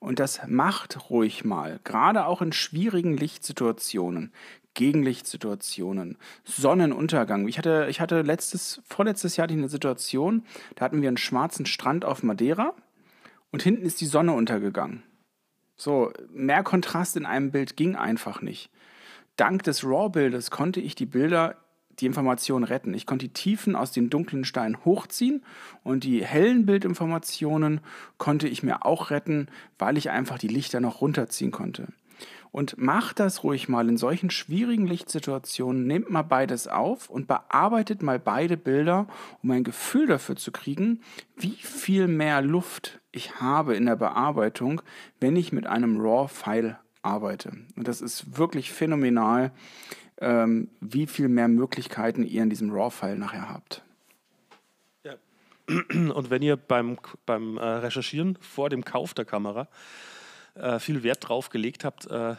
Und 0.00 0.18
das 0.18 0.40
macht 0.48 1.10
ruhig 1.10 1.44
mal, 1.44 1.78
gerade 1.84 2.26
auch 2.26 2.42
in 2.42 2.52
schwierigen 2.52 3.16
Lichtsituationen. 3.16 4.32
Gegenlichtsituationen, 4.76 6.18
Sonnenuntergang. 6.42 7.46
Ich 7.46 7.58
hatte, 7.58 7.86
ich 7.88 8.00
hatte 8.00 8.22
letztes, 8.22 8.82
vorletztes 8.84 9.36
Jahr 9.36 9.48
eine 9.48 9.68
Situation, 9.68 10.42
da 10.74 10.86
hatten 10.86 11.00
wir 11.00 11.06
einen 11.06 11.16
schwarzen 11.16 11.64
Strand 11.64 12.04
auf 12.04 12.24
Madeira 12.24 12.74
und 13.52 13.62
hinten 13.62 13.86
ist 13.86 14.00
die 14.00 14.06
Sonne 14.06 14.32
untergegangen. 14.32 15.04
So, 15.76 16.12
mehr 16.32 16.64
Kontrast 16.64 17.16
in 17.16 17.24
einem 17.24 17.52
Bild 17.52 17.76
ging 17.76 17.94
einfach 17.94 18.42
nicht 18.42 18.68
dank 19.36 19.62
des 19.62 19.84
RAW-Bildes 19.84 20.50
konnte 20.50 20.80
ich 20.80 20.94
die 20.94 21.06
Bilder, 21.06 21.56
die 22.00 22.06
Informationen 22.06 22.64
retten. 22.64 22.94
Ich 22.94 23.06
konnte 23.06 23.26
die 23.26 23.32
Tiefen 23.32 23.76
aus 23.76 23.92
den 23.92 24.10
dunklen 24.10 24.44
Steinen 24.44 24.84
hochziehen 24.84 25.42
und 25.82 26.04
die 26.04 26.24
hellen 26.24 26.66
Bildinformationen 26.66 27.80
konnte 28.18 28.48
ich 28.48 28.62
mir 28.62 28.84
auch 28.84 29.10
retten, 29.10 29.48
weil 29.78 29.96
ich 29.96 30.10
einfach 30.10 30.38
die 30.38 30.48
Lichter 30.48 30.80
noch 30.80 31.00
runterziehen 31.00 31.50
konnte. 31.50 31.88
Und 32.50 32.78
macht 32.78 33.18
das 33.18 33.42
ruhig 33.42 33.68
mal 33.68 33.88
in 33.88 33.96
solchen 33.96 34.30
schwierigen 34.30 34.86
Lichtsituationen, 34.86 35.88
nehmt 35.88 36.10
mal 36.10 36.22
beides 36.22 36.68
auf 36.68 37.10
und 37.10 37.26
bearbeitet 37.26 38.00
mal 38.00 38.20
beide 38.20 38.56
Bilder, 38.56 39.08
um 39.42 39.50
ein 39.50 39.64
Gefühl 39.64 40.06
dafür 40.06 40.36
zu 40.36 40.52
kriegen, 40.52 41.00
wie 41.36 41.56
viel 41.56 42.06
mehr 42.06 42.42
Luft 42.42 43.00
ich 43.10 43.40
habe 43.40 43.74
in 43.74 43.86
der 43.86 43.96
Bearbeitung, 43.96 44.82
wenn 45.18 45.34
ich 45.34 45.52
mit 45.52 45.66
einem 45.66 46.00
RAW-File 46.00 46.78
arbeite. 47.04 47.52
Und 47.76 47.88
das 47.88 48.00
ist 48.00 48.38
wirklich 48.38 48.72
phänomenal, 48.72 49.52
ähm, 50.20 50.68
wie 50.80 51.06
viel 51.06 51.28
mehr 51.28 51.48
Möglichkeiten 51.48 52.24
ihr 52.24 52.42
in 52.42 52.50
diesem 52.50 52.70
RAW-File 52.70 53.18
nachher 53.18 53.48
habt. 53.48 53.82
Ja. 55.04 55.14
Und 55.68 56.30
wenn 56.30 56.42
ihr 56.42 56.56
beim, 56.56 56.98
beim 57.26 57.58
äh, 57.58 57.64
Recherchieren 57.64 58.38
vor 58.40 58.70
dem 58.70 58.84
Kauf 58.84 59.14
der 59.14 59.24
Kamera 59.24 59.68
äh, 60.54 60.78
viel 60.78 61.02
Wert 61.02 61.28
drauf 61.28 61.50
gelegt 61.50 61.84
habt, 61.84 62.06
äh, 62.06 62.36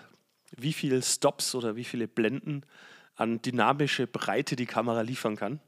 wie 0.55 0.73
viele 0.73 1.01
Stops 1.01 1.53
oder 1.55 1.75
wie 1.75 1.83
viele 1.83 2.07
Blenden 2.07 2.63
an 3.15 3.41
dynamische 3.41 4.07
Breite 4.07 4.55
die 4.55 4.65
Kamera 4.65 5.01
liefern 5.01 5.35
kann, 5.35 5.59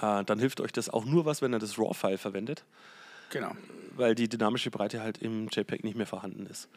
äh, 0.00 0.24
dann 0.24 0.38
hilft 0.38 0.60
euch 0.60 0.72
das 0.72 0.88
auch 0.88 1.04
nur 1.04 1.24
was, 1.24 1.42
wenn 1.42 1.52
ihr 1.52 1.58
das 1.58 1.78
RAW-File 1.78 2.18
verwendet. 2.18 2.64
Genau. 3.30 3.56
Weil 3.96 4.14
die 4.14 4.28
dynamische 4.28 4.70
Breite 4.70 5.00
halt 5.00 5.18
im 5.18 5.48
JPEG 5.48 5.84
nicht 5.84 5.96
mehr 5.96 6.06
vorhanden 6.06 6.46
ist. 6.46 6.68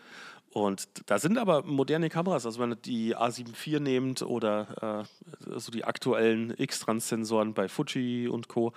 Und 0.56 0.88
da 1.08 1.20
sind 1.20 1.38
aber 1.38 1.64
moderne 1.64 2.08
Kameras, 2.10 2.46
also 2.46 2.62
wenn 2.62 2.72
ihr 2.72 2.76
die 2.78 3.14
A7 3.14 3.50
IV 3.50 3.82
nehmt 3.82 4.22
oder 4.22 5.06
äh, 5.52 5.60
so 5.60 5.70
die 5.70 5.84
aktuellen 5.84 6.54
X-Trans-Sensoren 6.58 7.54
bei 7.54 7.68
Fuji 7.68 8.30
und 8.30 8.48
Co., 8.48 8.72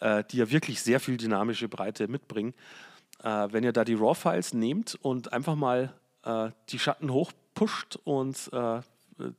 äh, 0.00 0.24
die 0.24 0.38
ja 0.38 0.50
wirklich 0.50 0.82
sehr 0.82 0.98
viel 0.98 1.16
dynamische 1.16 1.68
Breite 1.68 2.08
mitbringen. 2.08 2.52
Äh, 3.22 3.46
wenn 3.52 3.62
ihr 3.62 3.72
da 3.72 3.84
die 3.84 3.94
RAW-Files 3.94 4.54
nehmt 4.54 4.98
und 5.02 5.32
einfach 5.32 5.54
mal 5.54 5.94
äh, 6.24 6.50
die 6.70 6.80
Schatten 6.80 7.12
hochpusht 7.12 7.96
und 8.02 8.50
äh, 8.52 8.80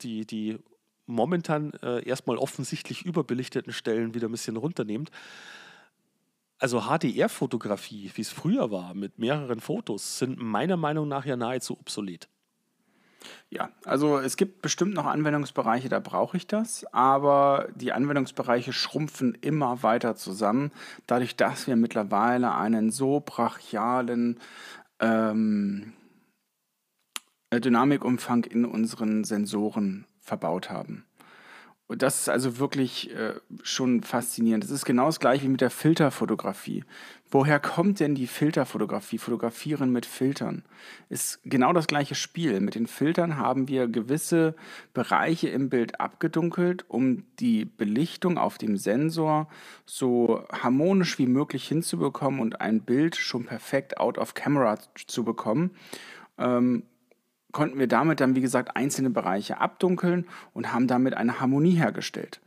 die, 0.01 0.25
die 0.25 0.58
momentan 1.08 1.74
äh, 1.84 2.08
erstmal 2.08 2.38
offensichtlich 2.38 3.03
überbelichteten 3.03 3.74
Stellen 3.74 4.13
wieder 4.13 4.29
ein 4.29 4.32
bisschen 4.32 4.55
runternehmt, 4.55 5.12
also 6.66 6.82
HDR-Fotografie, 6.82 8.10
wie 8.16 8.22
es 8.22 8.32
früher 8.32 8.72
war, 8.72 8.96
mit 8.96 9.20
mehreren 9.20 9.60
Fotos, 9.60 10.18
sind 10.18 10.42
meiner 10.42 10.78
Meinung 10.78 11.08
nach 11.08 11.24
ja 11.24 11.36
nahezu 11.36 11.78
obsolet. 11.80 12.28
Ja, 13.52 13.70
also 13.84 14.18
es 14.18 14.36
gibt 14.36 14.64
bestimmt 14.64 14.96
noch 14.96 15.06
Anwendungsbereiche, 15.06 15.90
da 15.90 16.00
brauche 16.00 16.38
ich 16.38 16.48
das, 16.48 16.84
aber 16.92 17.68
die 17.76 17.92
Anwendungsbereiche 17.92 18.74
schrumpfen 18.74 19.38
immer 19.42 19.84
weiter 19.84 20.16
zusammen, 20.16 20.72
dadurch, 21.06 21.36
dass 21.36 21.68
wir 21.68 21.76
mittlerweile 21.76 22.56
einen 22.56 22.90
so 22.90 23.20
brachialen 23.24 24.40
ähm, 25.00 25.94
Dynamikumfang 27.54 28.44
in 28.44 28.66
unseren 28.66 29.24
Sensoren 29.24 30.08
verbaut 30.20 30.72
haben. 30.72 31.06
Und 31.88 32.01
das 32.01 32.22
ist 32.22 32.30
also 32.30 32.58
wirklich 32.58 33.13
äh, 33.13 33.36
schon 33.62 34.01
faszinierend. 34.01 34.63
Das 34.63 34.72
ist 34.72 34.86
genau 34.86 35.06
das 35.06 35.20
gleiche 35.20 35.44
wie 35.44 35.50
mit 35.50 35.62
der 35.62 35.70
Filterfotografie. 35.70 36.84
Woher 37.30 37.60
kommt 37.60 38.00
denn 38.00 38.15
die 38.15 38.25
Filterfotografie? 38.25 39.20
Fotografieren 39.20 39.92
mit 39.92 40.08
Filtern 40.08 40.63
ist 41.10 41.42
genau 41.44 41.74
das 41.74 41.86
gleiche 41.86 42.15
Spiel. 42.15 42.60
Mit 42.60 42.74
den 42.74 42.88
Filtern 42.88 43.38
haben 43.38 43.68
wir 43.68 43.88
gewisse 43.88 44.56
Bereiche 44.94 45.50
im 45.50 45.70
Bild 45.70 46.00
abgedunkelt, 46.00 46.86
um 46.88 47.24
die 47.39 47.65
Belichtung 47.65 48.39
auf 48.39 48.58
dem 48.58 48.77
Sensor 48.77 49.48
so 49.86 50.44
harmonisch 50.51 51.20
wie 51.20 51.27
möglich 51.27 51.68
hinzubekommen 51.68 52.39
und 52.39 52.62
ein 52.62 52.82
Bild 52.82 53.15
schon 53.15 53.46
perfekt 53.46 54.00
out 54.00 54.18
of 54.18 54.34
camera 54.34 54.80
zu 55.06 55.24
bekommen. 55.24 55.70
Ähm, 56.39 56.84
konnten 57.56 57.80
wir 57.80 57.88
damit 57.88 58.20
dann, 58.20 58.36
wie 58.36 58.42
gesagt, 58.42 58.76
einzelne 58.76 59.10
Bereiche 59.10 59.62
abdunkeln 59.62 60.28
und 60.54 60.74
haben 60.74 60.88
damit 60.88 61.14
eine 61.14 61.40
Harmonie 61.40 61.72
hergestellt. 61.72 62.42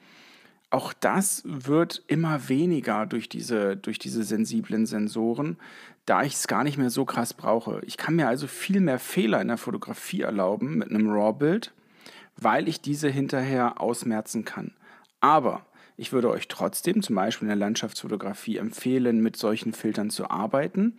Auch 0.68 0.92
das 0.92 1.42
wird 1.46 2.02
immer 2.08 2.50
weniger 2.50 3.06
durch 3.06 3.30
diese, 3.30 3.74
durch 3.74 3.98
diese 3.98 4.22
sensiblen 4.22 4.84
Sensoren, 4.84 5.56
da 6.04 6.24
ich 6.24 6.34
es 6.34 6.46
gar 6.46 6.62
nicht 6.62 6.76
mehr 6.76 6.90
so 6.90 7.06
krass 7.06 7.32
brauche. 7.32 7.80
Ich 7.86 7.96
kann 7.96 8.16
mir 8.16 8.28
also 8.28 8.46
viel 8.46 8.80
mehr 8.80 8.98
Fehler 8.98 9.40
in 9.40 9.48
der 9.48 9.56
Fotografie 9.56 10.20
erlauben 10.20 10.76
mit 10.76 10.90
einem 10.90 11.08
RAW-Bild, 11.08 11.72
weil 12.36 12.68
ich 12.68 12.82
diese 12.82 13.08
hinterher 13.08 13.80
ausmerzen 13.80 14.44
kann. 14.44 14.72
Aber 15.20 15.64
ich 15.96 16.12
würde 16.12 16.28
euch 16.28 16.48
trotzdem 16.48 17.02
zum 17.02 17.16
Beispiel 17.16 17.46
in 17.46 17.50
der 17.50 17.56
Landschaftsfotografie 17.56 18.58
empfehlen, 18.58 19.22
mit 19.22 19.36
solchen 19.36 19.72
Filtern 19.72 20.10
zu 20.10 20.30
arbeiten, 20.30 20.98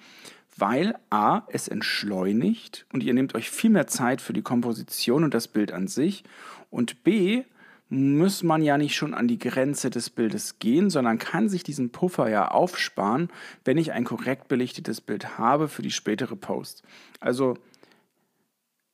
weil 0.59 0.95
a, 1.09 1.43
es 1.47 1.67
entschleunigt 1.67 2.85
und 2.93 3.03
ihr 3.03 3.13
nehmt 3.13 3.35
euch 3.35 3.49
viel 3.49 3.69
mehr 3.69 3.87
Zeit 3.87 4.21
für 4.21 4.33
die 4.33 4.41
Komposition 4.41 5.23
und 5.23 5.33
das 5.33 5.47
Bild 5.47 5.71
an 5.71 5.87
sich 5.87 6.23
und 6.69 7.03
b, 7.03 7.43
muss 7.89 8.43
man 8.43 8.61
ja 8.61 8.77
nicht 8.77 8.95
schon 8.95 9.15
an 9.15 9.27
die 9.27 9.39
Grenze 9.39 9.89
des 9.89 10.11
Bildes 10.11 10.59
gehen, 10.59 10.91
sondern 10.91 11.17
kann 11.17 11.49
sich 11.49 11.63
diesen 11.63 11.91
Puffer 11.91 12.29
ja 12.29 12.49
aufsparen, 12.49 13.29
wenn 13.65 13.77
ich 13.77 13.93
ein 13.93 14.03
korrekt 14.03 14.47
belichtetes 14.47 15.01
Bild 15.01 15.39
habe 15.39 15.67
für 15.67 15.81
die 15.81 15.89
spätere 15.89 16.35
Post. 16.35 16.83
Also 17.19 17.55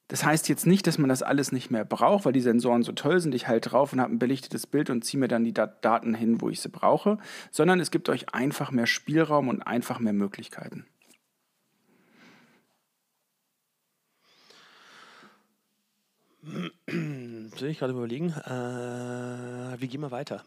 das 0.08 0.24
heißt 0.24 0.48
jetzt 0.50 0.68
nicht, 0.68 0.86
dass 0.88 0.98
man 0.98 1.10
das 1.10 1.24
alles 1.24 1.52
nicht 1.52 1.72
mehr 1.72 1.84
braucht, 1.84 2.26
weil 2.26 2.34
die 2.34 2.42
Sensoren 2.42 2.84
so 2.84 2.92
toll 2.92 3.20
sind. 3.20 3.34
Ich 3.34 3.48
halte 3.48 3.70
drauf 3.70 3.92
und 3.92 4.00
habe 4.00 4.14
ein 4.14 4.20
belichtetes 4.20 4.68
Bild 4.68 4.90
und 4.90 5.04
ziehe 5.04 5.20
mir 5.20 5.28
dann 5.28 5.44
die 5.44 5.54
Daten 5.54 6.14
hin, 6.14 6.42
wo 6.42 6.50
ich 6.50 6.62
sie 6.62 6.70
brauche, 6.70 7.18
sondern 7.52 7.80
es 7.80 7.92
gibt 7.92 8.08
euch 8.08 8.34
einfach 8.34 8.72
mehr 8.72 8.86
Spielraum 8.86 9.50
und 9.50 9.64
einfach 9.64 10.00
mehr 10.00 10.14
Möglichkeiten. 10.14 10.86
Soll 17.58 17.70
ich 17.70 17.80
gerade 17.80 17.94
überlegen? 17.94 18.30
Äh, 18.30 19.82
wie 19.82 19.88
gehen 19.88 20.02
wir 20.02 20.12
weiter? 20.12 20.44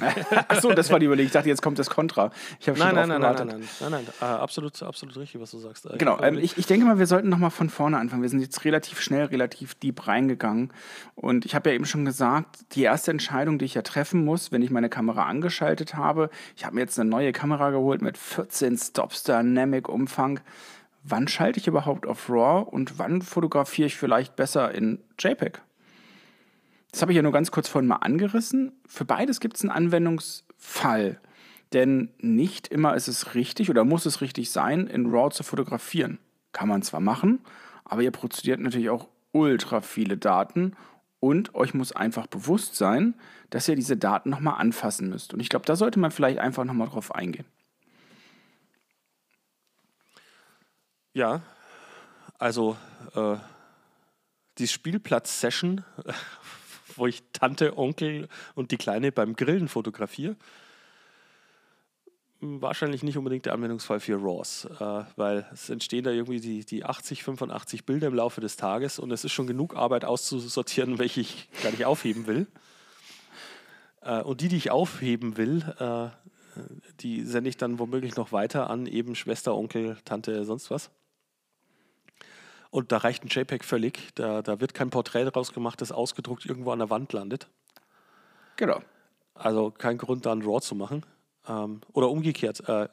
Achso, 0.48 0.72
das 0.72 0.90
war 0.90 0.98
die 0.98 1.06
Überlegung. 1.06 1.26
Ich 1.26 1.32
dachte, 1.32 1.48
jetzt 1.48 1.62
kommt 1.62 1.78
das 1.78 1.90
Kontra. 1.90 2.30
Ich 2.60 2.68
habe 2.68 2.78
schon 2.78 2.94
nein, 2.94 3.08
nein, 3.08 3.20
nein, 3.20 3.34
nein, 3.34 3.46
nein, 3.48 3.68
nein, 3.80 3.90
nein, 3.90 4.06
äh, 4.20 4.24
absolut, 4.24 4.82
absolut 4.82 5.16
richtig, 5.16 5.40
was 5.40 5.50
du 5.50 5.58
sagst. 5.58 5.86
Äh, 5.86 5.98
genau, 5.98 6.20
ähm, 6.20 6.38
ich, 6.38 6.56
ich 6.56 6.66
denke 6.66 6.86
mal, 6.86 6.98
wir 6.98 7.06
sollten 7.06 7.28
nochmal 7.28 7.50
von 7.50 7.68
vorne 7.68 7.98
anfangen. 7.98 8.22
Wir 8.22 8.28
sind 8.28 8.40
jetzt 8.40 8.64
relativ 8.64 9.00
schnell, 9.00 9.26
relativ 9.26 9.74
deep 9.74 10.06
reingegangen. 10.06 10.72
Und 11.14 11.44
ich 11.44 11.54
habe 11.54 11.70
ja 11.70 11.76
eben 11.76 11.84
schon 11.84 12.04
gesagt, 12.04 12.74
die 12.74 12.82
erste 12.82 13.10
Entscheidung, 13.10 13.58
die 13.58 13.66
ich 13.66 13.74
ja 13.74 13.82
treffen 13.82 14.24
muss, 14.24 14.52
wenn 14.52 14.62
ich 14.62 14.70
meine 14.70 14.88
Kamera 14.88 15.26
angeschaltet 15.26 15.94
habe, 15.94 16.30
ich 16.56 16.64
habe 16.64 16.74
mir 16.74 16.80
jetzt 16.82 16.98
eine 16.98 17.10
neue 17.10 17.32
Kamera 17.32 17.70
geholt 17.70 18.00
mit 18.00 18.16
14 18.16 18.78
Stops 18.78 19.24
Dynamic 19.24 19.88
Umfang 19.88 20.40
wann 21.04 21.28
schalte 21.28 21.58
ich 21.60 21.66
überhaupt 21.66 22.06
auf 22.06 22.28
RAW 22.28 22.68
und 22.70 22.98
wann 22.98 23.22
fotografiere 23.22 23.86
ich 23.86 23.96
vielleicht 23.96 24.36
besser 24.36 24.72
in 24.72 24.98
JPEG? 25.18 25.60
Das 26.90 27.02
habe 27.02 27.12
ich 27.12 27.16
ja 27.16 27.22
nur 27.22 27.32
ganz 27.32 27.50
kurz 27.50 27.68
vorhin 27.68 27.88
mal 27.88 27.96
angerissen. 27.96 28.72
Für 28.86 29.04
beides 29.04 29.40
gibt 29.40 29.56
es 29.56 29.62
einen 29.62 29.70
Anwendungsfall. 29.70 31.20
Denn 31.72 32.10
nicht 32.18 32.68
immer 32.68 32.94
ist 32.94 33.08
es 33.08 33.34
richtig 33.34 33.70
oder 33.70 33.84
muss 33.84 34.04
es 34.04 34.20
richtig 34.20 34.50
sein, 34.50 34.86
in 34.86 35.06
RAW 35.06 35.30
zu 35.30 35.42
fotografieren. 35.42 36.18
Kann 36.52 36.68
man 36.68 36.82
zwar 36.82 37.00
machen, 37.00 37.40
aber 37.84 38.02
ihr 38.02 38.10
produziert 38.10 38.60
natürlich 38.60 38.90
auch 38.90 39.08
ultra 39.32 39.80
viele 39.80 40.18
Daten 40.18 40.76
und 41.18 41.54
euch 41.54 41.72
muss 41.72 41.92
einfach 41.92 42.26
bewusst 42.26 42.76
sein, 42.76 43.14
dass 43.48 43.68
ihr 43.68 43.76
diese 43.76 43.96
Daten 43.96 44.28
nochmal 44.28 44.60
anfassen 44.60 45.08
müsst. 45.08 45.32
Und 45.32 45.40
ich 45.40 45.48
glaube, 45.48 45.64
da 45.64 45.76
sollte 45.76 45.98
man 45.98 46.10
vielleicht 46.10 46.38
einfach 46.38 46.64
nochmal 46.64 46.88
drauf 46.88 47.14
eingehen. 47.14 47.46
Ja, 51.14 51.42
also 52.38 52.76
äh, 53.14 53.36
die 54.56 54.66
Spielplatz-Session, 54.66 55.84
wo 56.96 57.06
ich 57.06 57.22
Tante, 57.34 57.76
Onkel 57.76 58.28
und 58.54 58.70
die 58.70 58.78
Kleine 58.78 59.12
beim 59.12 59.36
Grillen 59.36 59.68
fotografiere, 59.68 60.36
wahrscheinlich 62.40 63.02
nicht 63.02 63.18
unbedingt 63.18 63.44
der 63.44 63.52
Anwendungsfall 63.52 64.00
für 64.00 64.16
RAWs, 64.16 64.64
äh, 64.64 65.04
weil 65.16 65.46
es 65.52 65.68
entstehen 65.68 66.04
da 66.04 66.10
irgendwie 66.10 66.40
die, 66.40 66.64
die 66.64 66.84
80, 66.84 67.22
85 67.24 67.84
Bilder 67.84 68.06
im 68.06 68.14
Laufe 68.14 68.40
des 68.40 68.56
Tages 68.56 68.98
und 68.98 69.10
es 69.10 69.24
ist 69.24 69.32
schon 69.32 69.46
genug 69.46 69.76
Arbeit 69.76 70.06
auszusortieren, 70.06 70.98
welche 70.98 71.20
ich 71.20 71.48
gar 71.62 71.72
nicht 71.72 71.84
aufheben 71.84 72.26
will. 72.26 72.46
Äh, 74.00 74.22
und 74.22 74.40
die, 74.40 74.48
die 74.48 74.56
ich 74.56 74.70
aufheben 74.70 75.36
will, 75.36 75.62
äh, 75.78 76.08
die 77.00 77.24
sende 77.24 77.50
ich 77.50 77.58
dann 77.58 77.78
womöglich 77.78 78.16
noch 78.16 78.32
weiter 78.32 78.70
an 78.70 78.86
eben 78.86 79.14
Schwester, 79.14 79.54
Onkel, 79.54 79.98
Tante, 80.04 80.44
sonst 80.44 80.70
was. 80.70 80.90
Und 82.72 82.90
da 82.90 82.96
reicht 82.96 83.22
ein 83.22 83.28
JPEG 83.28 83.64
völlig. 83.64 84.14
Da, 84.14 84.40
da 84.40 84.58
wird 84.58 84.72
kein 84.72 84.88
Porträt 84.88 85.26
draus 85.26 85.52
gemacht, 85.52 85.82
das 85.82 85.92
ausgedruckt 85.92 86.46
irgendwo 86.46 86.70
an 86.70 86.78
der 86.78 86.88
Wand 86.88 87.12
landet. 87.12 87.46
Genau. 88.56 88.80
Also 89.34 89.70
kein 89.70 89.98
Grund, 89.98 90.24
da 90.24 90.32
ein 90.32 90.40
RAW 90.40 90.60
zu 90.62 90.74
machen. 90.74 91.04
Ähm, 91.46 91.82
oder 91.92 92.08
umgekehrt, 92.08 92.66
äh, 92.66 92.88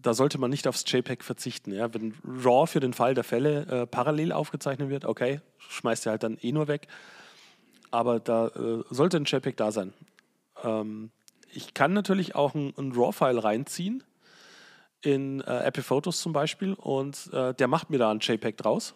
da 0.00 0.14
sollte 0.14 0.38
man 0.38 0.50
nicht 0.50 0.68
aufs 0.68 0.84
JPEG 0.86 1.24
verzichten. 1.24 1.72
Ja? 1.72 1.92
Wenn 1.92 2.14
RAW 2.24 2.66
für 2.66 2.78
den 2.78 2.92
Fall 2.92 3.14
der 3.14 3.24
Fälle 3.24 3.66
äh, 3.66 3.86
parallel 3.88 4.30
aufgezeichnet 4.30 4.88
wird, 4.88 5.04
okay, 5.04 5.40
schmeißt 5.58 6.06
ihr 6.06 6.10
halt 6.10 6.22
dann 6.22 6.38
eh 6.40 6.52
nur 6.52 6.68
weg. 6.68 6.86
Aber 7.90 8.20
da 8.20 8.46
äh, 8.46 8.84
sollte 8.90 9.16
ein 9.16 9.24
JPEG 9.24 9.56
da 9.56 9.72
sein. 9.72 9.92
Ähm, 10.62 11.10
ich 11.52 11.74
kann 11.74 11.92
natürlich 11.92 12.36
auch 12.36 12.54
ein, 12.54 12.72
ein 12.78 12.92
RAW-File 12.92 13.42
reinziehen, 13.42 14.04
in 15.00 15.40
äh, 15.40 15.64
Apple 15.64 15.82
Photos 15.82 16.20
zum 16.20 16.32
Beispiel, 16.32 16.74
und 16.74 17.30
äh, 17.32 17.52
der 17.52 17.66
macht 17.66 17.90
mir 17.90 17.98
da 17.98 18.12
ein 18.12 18.20
JPEG 18.20 18.56
draus. 18.56 18.94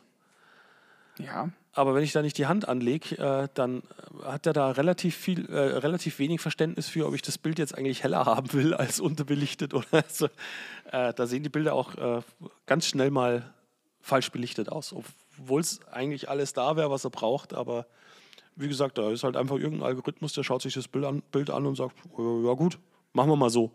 Ja. 1.19 1.51
Aber 1.73 1.95
wenn 1.95 2.03
ich 2.03 2.13
da 2.13 2.23
nicht 2.23 2.39
die 2.39 2.47
Hand 2.47 2.67
anlege, 2.67 3.17
äh, 3.19 3.49
dann 3.55 3.83
hat 4.25 4.47
er 4.47 4.53
da 4.53 4.73
relativ 4.73 5.17
viel, 5.17 5.49
äh, 5.49 5.79
relativ 5.79 6.19
wenig 6.19 6.41
Verständnis 6.41 6.89
für, 6.89 7.07
ob 7.07 7.15
ich 7.15 7.23
das 7.23 7.39
Bild 7.39 7.59
jetzt 7.59 7.77
eigentlich 7.77 8.03
heller 8.03 8.25
haben 8.27 8.53
will 8.53 8.75
als 8.75 9.01
unterbelichtet 9.01 9.75
oder 9.75 10.05
so. 10.09 10.27
Äh, 10.91 11.15
da 11.15 11.27
sehen 11.27 11.43
die 11.43 11.49
Bilder 11.49 11.75
auch 11.75 11.95
äh, 11.95 12.23
ganz 12.67 12.87
schnell 12.87 13.11
mal 13.11 13.55
falsch 14.01 14.33
belichtet 14.33 14.71
aus, 14.71 14.93
obwohl 14.93 15.61
es 15.61 15.81
eigentlich 15.93 16.29
alles 16.29 16.53
da 16.53 16.77
wäre, 16.77 16.91
was 16.91 17.05
er 17.05 17.11
braucht. 17.11 17.55
Aber 17.55 17.87
wie 18.57 18.69
gesagt, 18.69 18.99
da 18.99 19.11
ist 19.11 19.23
halt 19.23 19.37
einfach 19.37 19.57
irgendein 19.57 19.87
Algorithmus, 19.87 20.33
der 20.33 20.43
schaut 20.43 20.63
sich 20.63 20.75
das 20.75 20.89
Bild 20.89 21.05
an, 21.05 21.23
Bild 21.31 21.51
an 21.51 21.65
und 21.67 21.77
sagt, 21.77 21.95
ja 22.19 22.53
gut, 22.55 22.79
machen 23.13 23.31
wir 23.31 23.37
mal 23.37 23.51
so. 23.51 23.71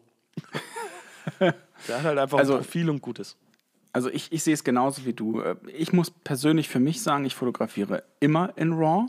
der 1.40 1.54
hat 1.98 2.04
halt 2.04 2.20
einfach 2.20 2.40
also, 2.40 2.56
ein 2.56 2.64
Profil 2.64 2.90
und 2.90 3.02
Gutes. 3.02 3.38
Also 3.94 4.10
ich, 4.10 4.32
ich 4.32 4.44
sehe 4.44 4.56
es 4.56 4.64
genauso 4.64 5.06
wie 5.06 5.14
du. 5.14 5.40
Äh, 5.40 5.56
ich 5.68 5.94
muss 5.94 6.12
persönlich 6.12 6.68
für 6.68 6.80
mich 6.80 7.02
sagen, 7.02 7.26
ich 7.26 7.36
fotografiere 7.36 8.04
immer 8.20 8.52
in 8.58 8.74
RAW, 8.74 9.08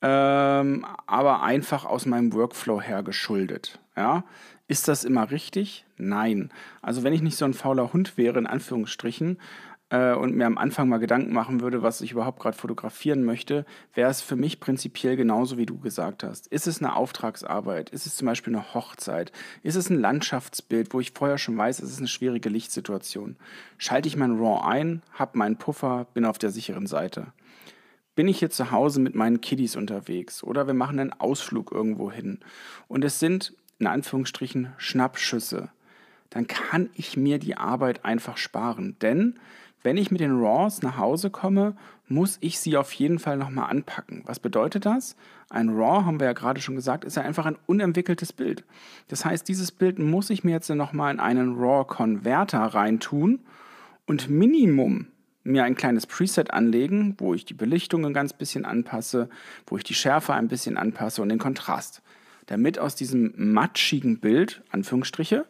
ähm, 0.00 0.86
aber 1.06 1.42
einfach 1.42 1.84
aus 1.84 2.06
meinem 2.06 2.32
Workflow 2.32 2.80
her 2.80 3.02
geschuldet. 3.02 3.80
Ja? 3.96 4.24
Ist 4.68 4.88
das 4.88 5.04
immer 5.04 5.30
richtig? 5.30 5.84
Nein. 5.96 6.50
Also 6.80 7.02
wenn 7.02 7.12
ich 7.12 7.22
nicht 7.22 7.36
so 7.36 7.44
ein 7.44 7.54
fauler 7.54 7.92
Hund 7.92 8.16
wäre, 8.16 8.38
in 8.38 8.46
Anführungsstrichen, 8.46 9.38
äh, 9.92 10.14
und 10.14 10.34
mir 10.34 10.46
am 10.46 10.56
Anfang 10.56 10.88
mal 10.88 10.98
Gedanken 10.98 11.32
machen 11.32 11.60
würde, 11.60 11.82
was 11.82 12.00
ich 12.00 12.12
überhaupt 12.12 12.40
gerade 12.40 12.56
fotografieren 12.56 13.24
möchte, 13.24 13.66
wäre 13.92 14.10
es 14.10 14.22
für 14.22 14.36
mich 14.36 14.58
prinzipiell 14.58 15.16
genauso, 15.16 15.58
wie 15.58 15.66
du 15.66 15.78
gesagt 15.78 16.24
hast. 16.24 16.46
Ist 16.46 16.66
es 16.66 16.80
eine 16.80 16.96
Auftragsarbeit? 16.96 17.90
Ist 17.90 18.06
es 18.06 18.16
zum 18.16 18.26
Beispiel 18.26 18.56
eine 18.56 18.74
Hochzeit? 18.74 19.32
Ist 19.62 19.76
es 19.76 19.90
ein 19.90 20.00
Landschaftsbild, 20.00 20.94
wo 20.94 21.00
ich 21.00 21.12
vorher 21.12 21.36
schon 21.36 21.58
weiß, 21.58 21.80
es 21.80 21.90
ist 21.90 21.98
eine 21.98 22.08
schwierige 22.08 22.48
Lichtsituation? 22.48 23.36
Schalte 23.76 24.08
ich 24.08 24.16
mein 24.16 24.38
RAW 24.38 24.66
ein, 24.66 25.02
habe 25.12 25.36
meinen 25.36 25.58
Puffer, 25.58 26.06
bin 26.14 26.24
auf 26.24 26.38
der 26.38 26.50
sicheren 26.50 26.86
Seite. 26.86 27.26
Bin 28.14 28.28
ich 28.28 28.38
hier 28.38 28.50
zu 28.50 28.70
Hause 28.70 29.00
mit 29.00 29.14
meinen 29.14 29.42
Kiddies 29.42 29.76
unterwegs 29.76 30.42
oder 30.42 30.66
wir 30.66 30.74
machen 30.74 31.00
einen 31.00 31.12
Ausflug 31.12 31.70
irgendwo 31.70 32.10
hin 32.10 32.40
und 32.88 33.04
es 33.04 33.18
sind 33.18 33.54
in 33.78 33.86
Anführungsstrichen 33.86 34.72
Schnappschüsse, 34.76 35.70
dann 36.30 36.46
kann 36.46 36.88
ich 36.94 37.16
mir 37.16 37.38
die 37.38 37.56
Arbeit 37.56 38.04
einfach 38.04 38.36
sparen. 38.36 38.96
Denn 39.02 39.38
wenn 39.82 39.96
ich 39.96 40.10
mit 40.10 40.20
den 40.20 40.40
RAWs 40.40 40.82
nach 40.82 40.96
Hause 40.96 41.30
komme, 41.30 41.74
muss 42.08 42.38
ich 42.40 42.58
sie 42.58 42.76
auf 42.76 42.92
jeden 42.92 43.18
Fall 43.18 43.36
nochmal 43.36 43.70
anpacken. 43.70 44.22
Was 44.26 44.38
bedeutet 44.38 44.86
das? 44.86 45.16
Ein 45.50 45.70
RAW, 45.70 46.04
haben 46.04 46.20
wir 46.20 46.26
ja 46.26 46.32
gerade 46.32 46.60
schon 46.60 46.76
gesagt, 46.76 47.04
ist 47.04 47.16
ja 47.16 47.22
einfach 47.22 47.46
ein 47.46 47.56
unentwickeltes 47.66 48.32
Bild. 48.32 48.64
Das 49.08 49.24
heißt, 49.24 49.48
dieses 49.48 49.72
Bild 49.72 49.98
muss 49.98 50.30
ich 50.30 50.44
mir 50.44 50.52
jetzt 50.52 50.68
nochmal 50.68 51.12
in 51.12 51.20
einen 51.20 51.58
RAW-Converter 51.58 52.60
reintun 52.60 53.40
und 54.06 54.28
Minimum 54.28 55.06
mir 55.44 55.64
ein 55.64 55.74
kleines 55.74 56.06
Preset 56.06 56.52
anlegen, 56.52 57.16
wo 57.18 57.34
ich 57.34 57.44
die 57.44 57.54
Belichtung 57.54 58.06
ein 58.06 58.14
ganz 58.14 58.32
bisschen 58.32 58.64
anpasse, 58.64 59.28
wo 59.66 59.76
ich 59.76 59.84
die 59.84 59.94
Schärfe 59.94 60.34
ein 60.34 60.48
bisschen 60.48 60.76
anpasse 60.76 61.22
und 61.22 61.28
den 61.28 61.38
Kontrast. 61.38 62.02
Damit 62.46 62.78
aus 62.78 62.94
diesem 62.94 63.32
matschigen 63.36 64.18
Bild, 64.18 64.62
Anführungsstriche, 64.70 65.46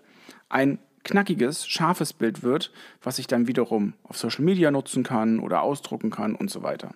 ein 0.49 0.79
knackiges, 1.05 1.67
scharfes 1.67 2.13
Bild 2.13 2.43
wird, 2.43 2.73
was 3.03 3.19
ich 3.19 3.27
dann 3.27 3.47
wiederum 3.47 3.95
auf 4.05 4.19
Social 4.19 4.45
Media 4.45 4.71
nutzen 4.71 5.03
kann 5.03 5.41
oder 5.41 5.63
ausdrucken 5.63 6.11
kann 6.11 6.35
und 6.35 6.51
so 6.51 6.63
weiter. 6.63 6.95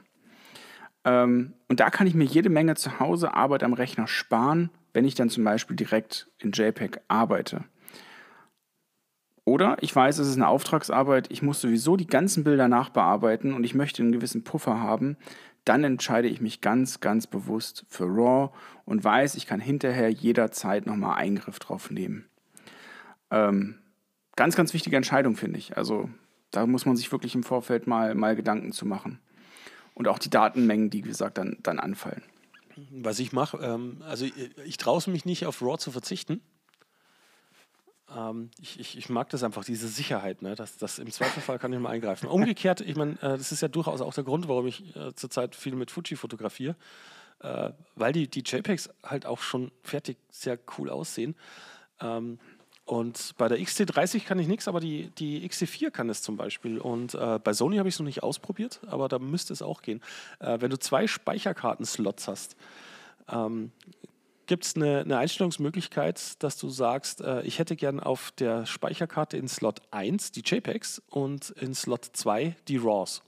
Ähm, 1.05 1.55
und 1.69 1.81
da 1.81 1.90
kann 1.90 2.07
ich 2.07 2.14
mir 2.14 2.25
jede 2.25 2.51
Menge 2.51 2.75
zu 2.75 3.01
Hause 3.01 3.35
Arbeit 3.35 3.62
am 3.62 3.73
Rechner 3.73 4.07
sparen, 4.07 4.71
wenn 4.92 5.05
ich 5.05 5.14
dann 5.14 5.31
zum 5.31 5.45
Beispiel 5.45 5.77
direkt 5.77 6.29
in 6.38 6.53
JPEG 6.53 7.01
arbeite. 7.09 7.64
Oder 9.45 9.77
ich 9.81 9.95
weiß, 9.95 10.19
es 10.19 10.27
ist 10.27 10.37
eine 10.37 10.49
Auftragsarbeit, 10.49 11.31
ich 11.31 11.40
muss 11.40 11.61
sowieso 11.61 11.97
die 11.97 12.09
ganzen 12.09 12.42
Bilder 12.42 12.66
nachbearbeiten 12.66 13.55
und 13.55 13.62
ich 13.62 13.77
möchte 13.77 14.03
einen 14.03 14.11
gewissen 14.11 14.42
Puffer 14.42 14.81
haben, 14.81 15.16
dann 15.64 15.85
entscheide 15.85 16.27
ich 16.27 16.40
mich 16.40 16.61
ganz, 16.61 16.99
ganz 16.99 17.29
bewusst 17.29 17.85
für 17.88 18.07
RAW 18.07 18.51
und 18.85 19.05
weiß, 19.05 19.37
ich 19.37 19.47
kann 19.47 19.61
hinterher 19.61 20.11
jederzeit 20.11 20.87
nochmal 20.87 21.19
Eingriff 21.19 21.61
drauf 21.61 21.90
nehmen. 21.92 22.29
Ähm, 23.31 23.79
ganz, 24.37 24.55
ganz 24.55 24.72
wichtige 24.75 24.96
Entscheidung, 24.96 25.37
finde 25.37 25.59
ich. 25.59 25.77
Also 25.77 26.09
da 26.51 26.66
muss 26.66 26.87
man 26.87 26.96
sich 26.96 27.11
wirklich 27.11 27.35
im 27.35 27.42
Vorfeld 27.42 27.87
mal, 27.87 28.14
mal 28.14 28.37
Gedanken 28.37 28.72
zu 28.72 28.87
machen. 28.87 29.18
Und 29.94 30.09
auch 30.09 30.18
die 30.18 30.31
Datenmengen, 30.31 30.90
die, 30.90 31.05
wie 31.05 31.09
gesagt, 31.09 31.38
dann, 31.38 31.57
dann 31.62 31.79
anfallen. 31.79 32.22
Was 32.90 33.18
ich 33.18 33.33
mache, 33.33 33.59
ähm, 33.59 34.03
also 34.07 34.27
ich, 34.27 34.35
ich 34.64 34.77
traue 34.77 35.01
mich 35.11 35.25
nicht 35.25 35.46
auf 35.46 35.62
RAW 35.62 35.79
zu 35.79 35.90
verzichten. 35.90 36.42
Ähm, 38.14 38.51
ich, 38.61 38.79
ich, 38.79 38.99
ich, 38.99 39.09
mag 39.09 39.31
das 39.31 39.42
einfach, 39.42 39.64
diese 39.64 39.88
Sicherheit, 39.88 40.42
ne? 40.42 40.55
dass, 40.55 40.77
dass 40.77 40.99
im 40.99 41.11
Zweifelfall 41.11 41.59
kann 41.59 41.72
ich 41.72 41.81
mal 41.81 41.90
eingreifen. 41.90 42.29
Umgekehrt, 42.29 42.83
ich 42.83 42.94
meine, 42.94 43.12
äh, 43.14 43.38
das 43.38 43.51
ist 43.51 43.62
ja 43.62 43.68
durchaus 43.68 44.03
auch 44.03 44.14
der 44.14 44.25
Grund, 44.25 44.46
warum 44.49 44.66
ich 44.66 44.94
äh, 44.94 45.14
zurzeit 45.14 45.57
viel 45.57 45.75
mit 45.75 45.90
Fuji 45.90 46.16
fotografiere, 46.16 46.77
äh, 47.40 47.70
weil 47.94 48.12
die, 48.12 48.29
die 48.29 48.42
JPEGs 48.44 48.90
halt 49.03 49.25
auch 49.25 49.40
schon 49.40 49.72
fertig 49.83 50.18
sehr 50.31 50.59
cool 50.77 50.90
aussehen. 50.90 51.35
Ähm, 52.01 52.38
und 52.87 53.35
bei 53.37 53.49
der 53.49 53.59
XT30 53.59 54.25
kann 54.25 54.38
ich 54.38 54.46
nichts, 54.46 54.68
aber 54.68 54.79
die, 54.79 55.11
die 55.18 55.46
XT4 55.46 55.90
kann 55.90 56.09
es 56.09 56.22
zum 56.22 56.37
Beispiel. 56.37 56.79
Und 56.79 57.14
äh, 57.14 57.40
bei 57.42 57.53
Sony 57.53 57.79
habe 57.79 57.88
ich 57.88 57.96
es 57.96 57.99
noch 57.99 58.07
nicht 58.07 58.22
ausprobiert, 58.22 58.81
aber 58.87 59.09
da 59.09 59.18
müsste 59.18 59.53
es 59.53 59.61
auch 59.61 59.83
gehen. 59.83 60.01
Äh, 60.38 60.61
wenn 60.61 60.70
du 60.70 60.79
zwei 60.79 61.09
Speicherkarten-Slots 61.09 62.29
hast, 62.29 62.57
ähm, 63.29 63.72
gibt 64.46 64.64
es 64.64 64.77
eine, 64.77 65.01
eine, 65.01 65.18
Einstellungsmöglichkeit, 65.18 66.40
dass 66.44 66.59
du 66.59 66.68
sagst, 66.68 67.22
äh, 67.22 67.42
ich 67.42 67.59
hätte 67.59 67.75
gern 67.75 67.99
auf 67.99 68.31
der 68.31 68.66
Speicherkarte 68.66 69.37
in 69.37 69.49
Slot 69.49 69.83
1 69.90 70.31
die 70.31 70.42
JPEGs 70.42 71.03
und 71.11 71.51
in 71.51 71.75
Slot 71.75 72.05
2 72.12 72.55
die 72.68 72.77
RAWs. 72.77 73.26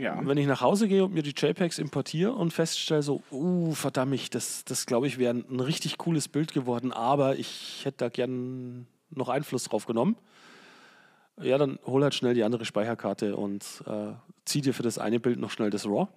Ja. 0.00 0.18
Und 0.18 0.26
wenn 0.28 0.38
ich 0.38 0.46
nach 0.46 0.62
Hause 0.62 0.88
gehe 0.88 1.04
und 1.04 1.12
mir 1.12 1.22
die 1.22 1.34
JPEGs 1.36 1.78
importiere 1.78 2.32
und 2.32 2.52
feststelle, 2.52 3.02
so, 3.02 3.22
uh, 3.30 3.74
verdammt, 3.74 4.34
das, 4.34 4.64
das 4.64 4.86
glaube 4.86 5.06
ich 5.06 5.18
wäre 5.18 5.34
ein 5.34 5.60
richtig 5.60 5.98
cooles 5.98 6.28
Bild 6.28 6.54
geworden, 6.54 6.92
aber 6.92 7.38
ich 7.38 7.82
hätte 7.84 7.98
da 7.98 8.08
gern 8.08 8.86
noch 9.10 9.28
Einfluss 9.28 9.64
drauf 9.64 9.86
genommen. 9.86 10.16
Ja, 11.40 11.58
dann 11.58 11.78
hol 11.84 12.02
halt 12.02 12.14
schnell 12.14 12.34
die 12.34 12.44
andere 12.44 12.64
Speicherkarte 12.64 13.36
und 13.36 13.64
äh, 13.86 14.12
zieh 14.44 14.60
dir 14.60 14.74
für 14.74 14.82
das 14.82 14.98
eine 14.98 15.20
Bild 15.20 15.38
noch 15.38 15.50
schnell 15.50 15.70
das 15.70 15.86
RAW. 15.86 16.08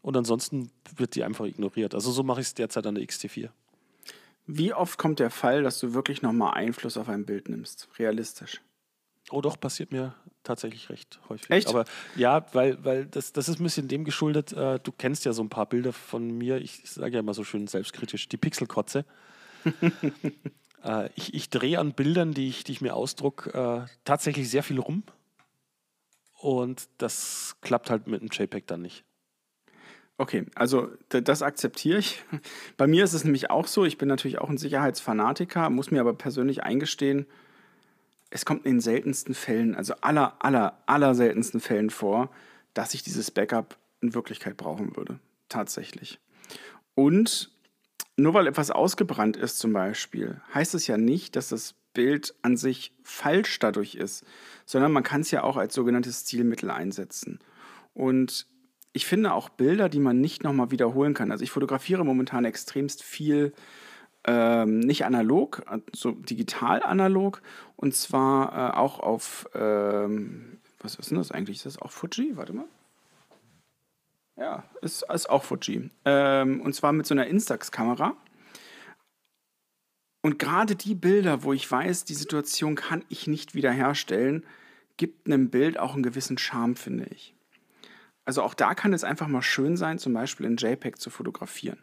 Und 0.00 0.16
ansonsten 0.16 0.70
wird 0.96 1.14
die 1.14 1.22
einfach 1.22 1.44
ignoriert. 1.44 1.94
Also 1.94 2.10
so 2.10 2.22
mache 2.22 2.40
ich 2.40 2.48
es 2.48 2.54
derzeit 2.54 2.86
an 2.86 2.96
der 2.96 3.04
XT4. 3.04 3.50
Wie 4.46 4.74
oft 4.74 4.98
kommt 4.98 5.20
der 5.20 5.30
Fall, 5.30 5.62
dass 5.62 5.78
du 5.78 5.94
wirklich 5.94 6.22
nochmal 6.22 6.54
Einfluss 6.54 6.96
auf 6.96 7.08
ein 7.08 7.24
Bild 7.24 7.48
nimmst? 7.48 7.88
Realistisch? 7.98 8.60
Oh 9.30 9.40
doch, 9.40 9.58
passiert 9.58 9.92
mir 9.92 10.14
tatsächlich 10.42 10.90
recht 10.90 11.20
häufig. 11.28 11.50
Echt? 11.50 11.68
Aber 11.68 11.84
ja, 12.16 12.44
weil, 12.52 12.84
weil 12.84 13.06
das, 13.06 13.32
das 13.32 13.48
ist 13.48 13.60
ein 13.60 13.64
bisschen 13.64 13.88
dem 13.88 14.04
geschuldet, 14.04 14.52
äh, 14.52 14.78
du 14.80 14.92
kennst 14.92 15.24
ja 15.24 15.32
so 15.32 15.42
ein 15.42 15.48
paar 15.48 15.66
Bilder 15.66 15.92
von 15.92 16.26
mir, 16.36 16.58
ich 16.58 16.82
sage 16.90 17.14
ja 17.14 17.20
immer 17.20 17.34
so 17.34 17.44
schön 17.44 17.66
selbstkritisch, 17.66 18.28
die 18.28 18.36
Pixelkotze. 18.36 19.04
äh, 20.84 21.08
ich 21.14 21.34
ich 21.34 21.50
drehe 21.50 21.78
an 21.78 21.92
Bildern, 21.92 22.34
die 22.34 22.48
ich, 22.48 22.64
die 22.64 22.72
ich 22.72 22.80
mir 22.80 22.94
ausdruck, 22.94 23.50
äh, 23.54 23.86
tatsächlich 24.04 24.50
sehr 24.50 24.62
viel 24.62 24.80
rum. 24.80 25.04
Und 26.40 26.88
das 26.98 27.56
klappt 27.60 27.88
halt 27.88 28.08
mit 28.08 28.20
dem 28.20 28.28
JPEG 28.28 28.66
dann 28.66 28.82
nicht. 28.82 29.04
Okay, 30.18 30.46
also 30.54 30.88
das 31.08 31.42
akzeptiere 31.42 31.98
ich. 31.98 32.22
Bei 32.76 32.86
mir 32.86 33.04
ist 33.04 33.12
es 33.12 33.24
nämlich 33.24 33.50
auch 33.50 33.66
so, 33.66 33.84
ich 33.84 33.98
bin 33.98 34.08
natürlich 34.08 34.38
auch 34.38 34.50
ein 34.50 34.58
Sicherheitsfanatiker, 34.58 35.70
muss 35.70 35.90
mir 35.90 36.00
aber 36.00 36.14
persönlich 36.14 36.62
eingestehen, 36.64 37.26
es 38.32 38.46
kommt 38.46 38.64
in 38.64 38.76
den 38.76 38.80
seltensten 38.80 39.34
Fällen, 39.34 39.74
also 39.74 39.94
aller, 40.00 40.36
aller, 40.40 40.82
aller 40.86 41.14
seltensten 41.14 41.60
Fällen 41.60 41.90
vor, 41.90 42.30
dass 42.72 42.94
ich 42.94 43.02
dieses 43.02 43.30
Backup 43.30 43.76
in 44.00 44.14
Wirklichkeit 44.14 44.56
brauchen 44.56 44.96
würde. 44.96 45.18
Tatsächlich. 45.48 46.18
Und 46.94 47.50
nur 48.16 48.32
weil 48.32 48.46
etwas 48.46 48.70
ausgebrannt 48.70 49.36
ist 49.36 49.58
zum 49.58 49.74
Beispiel, 49.74 50.40
heißt 50.54 50.74
es 50.74 50.86
ja 50.86 50.96
nicht, 50.96 51.36
dass 51.36 51.50
das 51.50 51.74
Bild 51.92 52.34
an 52.40 52.56
sich 52.56 52.94
falsch 53.02 53.58
dadurch 53.58 53.96
ist, 53.96 54.24
sondern 54.64 54.92
man 54.92 55.02
kann 55.02 55.20
es 55.20 55.30
ja 55.30 55.42
auch 55.42 55.58
als 55.58 55.74
sogenanntes 55.74 56.22
Stilmittel 56.22 56.70
einsetzen. 56.70 57.38
Und 57.92 58.46
ich 58.94 59.04
finde 59.04 59.34
auch 59.34 59.50
Bilder, 59.50 59.90
die 59.90 60.00
man 60.00 60.20
nicht 60.20 60.42
nochmal 60.42 60.70
wiederholen 60.70 61.12
kann. 61.12 61.30
Also 61.30 61.44
ich 61.44 61.50
fotografiere 61.50 62.04
momentan 62.04 62.46
extremst 62.46 63.02
viel 63.02 63.52
ähm, 64.24 64.80
nicht 64.80 65.04
analog, 65.04 65.62
so 65.92 66.12
digital 66.12 66.82
analog 66.82 67.42
und 67.76 67.94
zwar 67.94 68.52
äh, 68.52 68.76
auch 68.76 69.00
auf, 69.00 69.48
ähm, 69.54 70.58
was 70.80 70.94
ist 70.96 71.10
denn 71.10 71.18
das 71.18 71.32
eigentlich? 71.32 71.58
Ist 71.58 71.66
das 71.66 71.78
auch 71.78 71.90
Fuji? 71.90 72.36
Warte 72.36 72.52
mal. 72.52 72.66
Ja, 74.36 74.64
ist, 74.80 75.04
ist 75.12 75.28
auch 75.28 75.42
Fuji. 75.42 75.90
Ähm, 76.04 76.60
und 76.60 76.74
zwar 76.74 76.92
mit 76.92 77.06
so 77.06 77.14
einer 77.14 77.26
Instax-Kamera. 77.26 78.16
Und 80.22 80.38
gerade 80.38 80.76
die 80.76 80.94
Bilder, 80.94 81.42
wo 81.42 81.52
ich 81.52 81.68
weiß, 81.68 82.04
die 82.04 82.14
Situation 82.14 82.76
kann 82.76 83.04
ich 83.08 83.26
nicht 83.26 83.54
wiederherstellen, 83.54 84.46
gibt 84.96 85.26
einem 85.26 85.50
Bild 85.50 85.78
auch 85.78 85.94
einen 85.94 86.04
gewissen 86.04 86.38
Charme, 86.38 86.76
finde 86.76 87.06
ich. 87.06 87.34
Also 88.24 88.42
auch 88.42 88.54
da 88.54 88.74
kann 88.74 88.92
es 88.92 89.02
einfach 89.02 89.26
mal 89.26 89.42
schön 89.42 89.76
sein, 89.76 89.98
zum 89.98 90.12
Beispiel 90.12 90.46
in 90.46 90.56
JPEG 90.56 91.00
zu 91.00 91.10
fotografieren. 91.10 91.78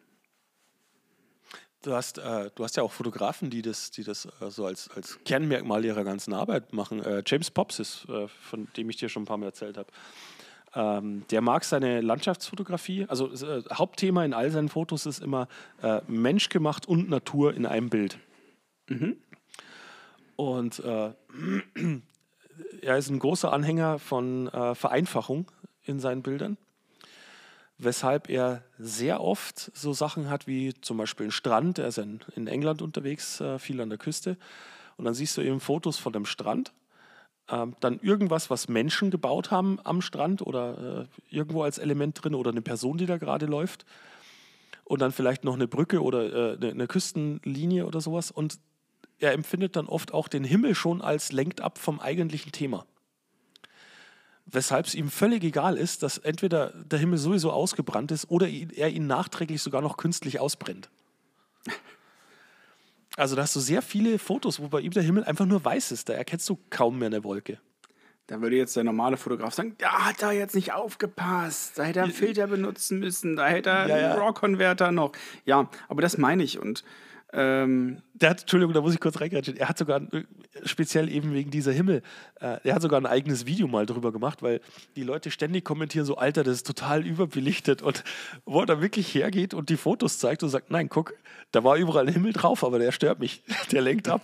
Du 1.82 1.94
hast, 1.94 2.18
äh, 2.18 2.50
du 2.56 2.64
hast 2.66 2.76
ja 2.76 2.84
auch 2.84 2.92
Fotografen, 2.92 3.50
die 3.50 3.62
das, 3.62 3.90
die 3.90 4.04
das 4.04 4.26
äh, 4.26 4.50
so 4.50 4.66
als, 4.66 4.90
als 4.92 5.18
Kernmerkmal 5.24 5.86
ihrer 5.86 6.04
ganzen 6.04 6.34
Arbeit 6.34 6.74
machen. 6.74 7.02
Äh, 7.02 7.24
James 7.26 7.52
Pops 7.52 7.80
ist, 7.80 8.06
äh, 8.10 8.28
von 8.28 8.68
dem 8.76 8.90
ich 8.90 8.98
dir 8.98 9.08
schon 9.08 9.24
ein 9.24 9.26
paar 9.26 9.38
Mal 9.38 9.46
erzählt 9.46 9.78
habe. 9.78 9.88
Ähm, 10.76 11.26
der 11.32 11.40
mag 11.40 11.64
seine 11.64 12.02
Landschaftsfotografie. 12.02 13.06
Also 13.08 13.32
äh, 13.32 13.64
Hauptthema 13.72 14.26
in 14.26 14.34
all 14.34 14.52
seinen 14.52 14.68
Fotos 14.68 15.06
ist 15.06 15.20
immer 15.24 15.48
äh, 15.82 16.02
menschgemacht 16.08 16.86
und 16.86 17.10
Natur 17.10 17.54
in 17.54 17.66
einem 17.66 17.90
Bild. 17.90 18.20
Und 20.36 20.80
äh, 20.80 21.12
er 22.82 22.98
ist 22.98 23.10
ein 23.10 23.20
großer 23.20 23.54
Anhänger 23.54 24.00
von 24.00 24.50
Vereinfachung 24.74 25.50
in 25.84 26.00
seinen 26.00 26.24
Bildern, 26.24 26.58
weshalb 27.80 28.30
er 28.30 28.64
sehr 28.78 29.22
oft 29.22 29.72
so 29.74 29.94
Sachen 29.94 30.30
hat 30.30 30.46
wie 30.46 30.74
zum 30.82 30.98
Beispiel 30.98 31.26
einen 31.26 31.32
Strand. 31.32 31.80
Er 31.80 31.88
ist 31.88 31.98
in, 31.98 32.48
England 32.48 32.82
unterwegs, 32.82 33.40
äh, 33.40 33.58
viel 33.58 33.82
an 33.82 33.90
der 33.90 33.98
Küste. 33.98 34.38
Und 34.98 35.06
dann 35.06 35.14
siehst 35.14 35.36
du 35.38 35.42
eben 35.42 35.62
Fotos 35.62 35.98
von 35.98 36.14
dem 36.14 36.26
Strand. 36.26 36.74
Ähm, 37.50 37.76
dann 37.80 38.00
irgendwas, 38.02 38.50
was 38.50 38.68
Menschen 38.68 39.12
gebaut 39.12 39.50
haben 39.50 39.80
am 39.86 40.02
Strand 40.02 40.42
oder 40.42 41.08
äh, 41.32 41.36
irgendwo 41.36 41.64
als 41.64 41.78
Element 41.78 42.22
drin 42.22 42.36
oder 42.36 42.52
eine 42.52 42.62
Person, 42.62 42.98
die 42.98 43.06
da 43.06 43.18
gerade 43.18 43.46
läuft. 43.46 43.86
Und 44.84 45.02
dann 45.02 45.14
vielleicht 45.14 45.46
noch 45.46 45.56
eine 45.56 45.68
Brücke 45.68 46.04
oder 46.04 46.62
äh, 46.62 46.70
eine 46.70 46.88
Küstenlinie 46.88 47.86
oder 47.86 48.02
sowas. 48.02 48.30
Und 48.30 48.60
er 49.20 49.32
empfindet 49.32 49.78
dann 49.78 49.88
oft 49.88 50.14
auch 50.14 50.28
den 50.28 50.44
Himmel 50.44 50.76
schon 50.76 51.02
als 51.02 51.32
lenkt 51.32 51.62
ab 51.62 51.78
vom 51.78 52.00
eigentlichen 52.00 52.52
Thema. 52.52 52.86
Weshalb 54.52 54.88
es 54.88 54.96
ihm 54.96 55.10
völlig 55.10 55.44
egal 55.44 55.78
ist, 55.78 56.02
dass 56.02 56.18
entweder 56.18 56.72
der 56.86 57.00
Himmel 57.00 57.20
sowieso 57.20 57.52
ausgebrannt 57.52 58.12
ist 58.12 58.30
oder 58.30 58.48
er 58.48 58.90
ihn 58.90 59.06
nachträglich 59.06 59.62
sogar 59.62 59.82
noch 59.82 59.98
künstlich 59.98 60.40
ausbrennt. 60.40 60.90
Also 63.16 63.36
da 63.36 63.42
hast 63.42 63.56
du 63.56 63.60
sehr 63.60 63.82
viele 63.82 64.18
Fotos, 64.18 64.60
wo 64.60 64.70
bei 64.70 64.80
ihm 64.80 64.92
der 64.92 65.04
Himmel 65.04 65.24
einfach 65.26 65.46
nur 65.46 65.64
weiß 65.64 65.92
ist. 65.92 66.10
Da 66.10 66.14
erkennst 66.14 66.48
du 66.50 66.58
kaum 66.70 67.00
mehr 67.00 67.08
eine 67.08 67.24
Wolke. 67.24 67.60
Da 68.28 68.42
würde 68.42 68.56
jetzt 68.56 68.76
der 68.76 68.84
normale 68.84 69.18
Fotograf 69.18 69.56
sagen, 69.56 69.76
da 69.80 70.06
hat 70.06 70.22
er 70.22 70.32
jetzt 70.32 70.54
nicht 70.54 70.72
aufgepasst, 70.72 71.80
da 71.80 71.84
hätte 71.84 72.00
er 72.00 72.04
einen 72.06 72.14
Filter 72.14 72.46
benutzen 72.46 73.00
müssen, 73.00 73.36
da 73.36 73.48
hätte 73.48 73.72
er 73.72 73.88
Ja, 73.88 73.98
ja. 73.98 74.12
einen 74.12 74.20
RAW-Converter 74.22 74.92
noch. 74.92 75.14
Ja, 75.46 75.68
aber 75.88 76.04
das 76.04 76.20
meine 76.20 76.44
ich 76.44 76.60
und 76.60 76.84
ähm, 77.32 78.02
Der 78.14 78.32
hat, 78.32 78.42
Entschuldigung, 78.42 78.74
da 78.74 78.82
muss 78.82 78.94
ich 78.94 79.00
kurz 79.00 79.22
reingrätschen. 79.22 79.56
Er 79.56 79.70
hat 79.70 79.78
sogar, 79.78 80.02
äh, 80.14 80.24
speziell 80.66 81.10
eben 81.10 81.34
wegen 81.34 81.52
dieser 81.52 81.72
Himmel, 81.72 82.02
äh, 82.40 82.58
er 82.64 82.76
hat 82.76 82.82
sogar 82.82 83.00
ein 83.00 83.06
eigenes 83.06 83.46
Video 83.46 83.68
mal 83.68 83.86
drüber 83.86 84.12
gemacht, 84.12 84.42
weil 84.42 84.62
die 84.96 85.04
Leute 85.04 85.30
ständig 85.30 85.64
kommentieren 85.64 86.06
so, 86.06 86.18
Alter, 86.18 86.44
das 86.44 86.58
ist 86.58 86.68
total 86.68 87.06
überbelichtet. 87.06 87.84
Und 87.84 88.04
wo 88.46 88.62
er 88.62 88.66
da 88.66 88.82
wirklich 88.82 89.14
hergeht 89.14 89.54
und 89.54 89.70
die 89.70 89.78
Fotos 89.78 90.18
zeigt 90.18 90.42
und 90.42 90.50
sagt, 90.50 90.72
nein, 90.72 90.90
guck, 90.90 91.14
da 91.52 91.64
war 91.64 91.78
überall 91.78 92.08
ein 92.08 92.14
Himmel 92.14 92.34
drauf, 92.34 92.64
aber 92.64 92.80
der 92.80 92.92
stört 92.92 93.20
mich. 93.20 93.44
Der 93.72 93.82
lenkt 93.82 94.08
ab. 94.08 94.22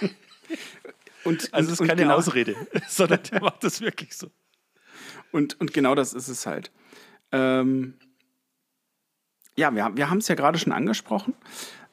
und, 1.24 1.52
Also 1.52 1.72
es 1.72 1.80
ist 1.80 1.86
keine 1.86 2.02
genau, 2.02 2.16
Ausrede, 2.16 2.56
sondern 2.88 3.20
der 3.30 3.42
macht 3.42 3.62
das 3.64 3.82
wirklich 3.82 4.16
so. 4.16 4.30
Und, 5.30 5.60
und 5.60 5.74
genau 5.74 5.94
das 5.94 6.14
ist 6.14 6.28
es 6.28 6.46
halt. 6.46 6.70
Ähm, 7.32 7.94
ja, 9.56 9.74
wir, 9.74 9.90
wir 9.94 10.08
haben 10.08 10.18
es 10.18 10.28
ja 10.28 10.34
gerade 10.36 10.58
schon 10.58 10.72
angesprochen. 10.72 11.34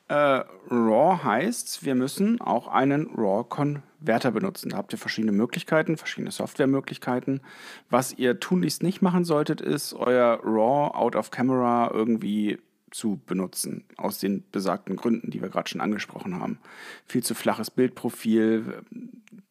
Äh, 0.08 0.44
RAW 0.70 1.24
heißt, 1.24 1.84
wir 1.84 1.96
müssen 1.96 2.40
auch 2.40 2.68
einen 2.68 3.10
RAW-Converter 3.16 4.32
benutzen. 4.32 4.70
Da 4.70 4.78
habt 4.78 4.94
ihr 4.94 5.00
verschiedene 5.00 5.32
Möglichkeiten, 5.32 5.98
verschiedene 5.98 6.32
Softwaremöglichkeiten. 6.32 7.42
Was 7.90 8.14
ihr 8.14 8.40
tunlichst 8.40 8.84
nicht 8.84 9.02
machen 9.02 9.26
solltet, 9.26 9.62
ist 9.62 9.94
euer 9.94 10.40
RAW 10.44 10.96
out 10.96 11.16
of 11.16 11.32
camera 11.32 11.90
irgendwie 11.92 12.60
zu 12.92 13.20
benutzen, 13.26 13.84
aus 13.98 14.20
den 14.20 14.46
besagten 14.52 14.96
Gründen, 14.96 15.30
die 15.30 15.42
wir 15.42 15.50
gerade 15.50 15.70
schon 15.70 15.82
angesprochen 15.82 16.40
haben. 16.40 16.60
Viel 17.06 17.24
zu 17.24 17.34
flaches 17.36 17.70
Bildprofil, 17.70 18.84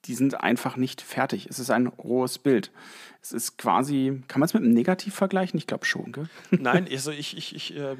die 0.06 0.14
sind 0.14 0.40
einfach 0.40 0.76
nicht 0.76 1.00
fertig. 1.00 1.46
Es 1.46 1.58
ist 1.58 1.70
ein 1.70 1.86
rohes 1.86 2.38
Bild. 2.38 2.70
Es 3.22 3.32
ist 3.32 3.56
quasi, 3.56 4.22
kann 4.28 4.40
man 4.40 4.46
es 4.46 4.54
mit 4.54 4.62
einem 4.62 4.74
Negativ 4.74 5.14
vergleichen? 5.14 5.56
Ich 5.58 5.66
glaube 5.66 5.86
schon, 5.86 6.12
gell? 6.12 6.28
Nein, 6.50 6.86
also 6.90 7.10
ich, 7.10 7.36
ich, 7.36 7.54
ich 7.54 7.74
äh, 7.76 7.96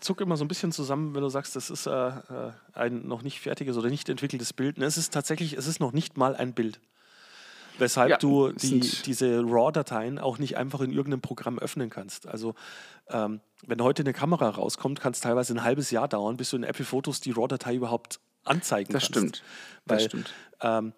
zucke 0.00 0.24
immer 0.24 0.36
so 0.36 0.44
ein 0.44 0.48
bisschen 0.48 0.72
zusammen, 0.72 1.14
wenn 1.14 1.22
du 1.22 1.28
sagst, 1.28 1.54
das 1.54 1.70
ist 1.70 1.86
äh, 1.86 1.90
äh, 1.90 2.52
ein 2.72 3.06
noch 3.06 3.22
nicht 3.22 3.40
fertiges 3.40 3.76
oder 3.76 3.88
nicht 3.88 4.08
entwickeltes 4.08 4.52
Bild. 4.52 4.78
Es 4.78 4.96
ist 4.98 5.12
tatsächlich, 5.14 5.52
es 5.56 5.66
ist 5.66 5.78
noch 5.80 5.92
nicht 5.92 6.16
mal 6.16 6.34
ein 6.34 6.52
Bild. 6.54 6.80
Weshalb 7.78 8.10
Ja, 8.10 8.16
du 8.18 8.52
die, 8.52 8.80
diese 9.04 9.40
RAW-Dateien 9.44 10.18
auch 10.20 10.38
nicht 10.38 10.56
einfach 10.56 10.80
in 10.80 10.92
irgendeinem 10.92 11.22
Programm 11.22 11.58
öffnen 11.58 11.90
kannst. 11.90 12.28
Also 12.28 12.54
ähm, 13.08 13.40
wenn 13.66 13.82
heute 13.82 14.02
eine 14.02 14.12
Kamera 14.12 14.48
rauskommt, 14.48 15.00
kann 15.00 15.12
es 15.12 15.20
teilweise 15.20 15.54
ein 15.54 15.64
halbes 15.64 15.90
Jahr 15.90 16.06
dauern, 16.06 16.36
bis 16.36 16.50
du 16.50 16.56
in 16.56 16.62
Apple 16.62 16.84
Fotos 16.84 17.20
die 17.20 17.32
RAW-Datei 17.32 17.74
überhaupt 17.74 18.20
anzeigen 18.44 18.92
Das 18.92 19.02
kannst. 19.04 19.16
stimmt. 19.16 19.42
Das 19.86 19.98
Weil, 20.02 20.08
stimmt. 20.08 20.32
Ähm, 20.60 20.92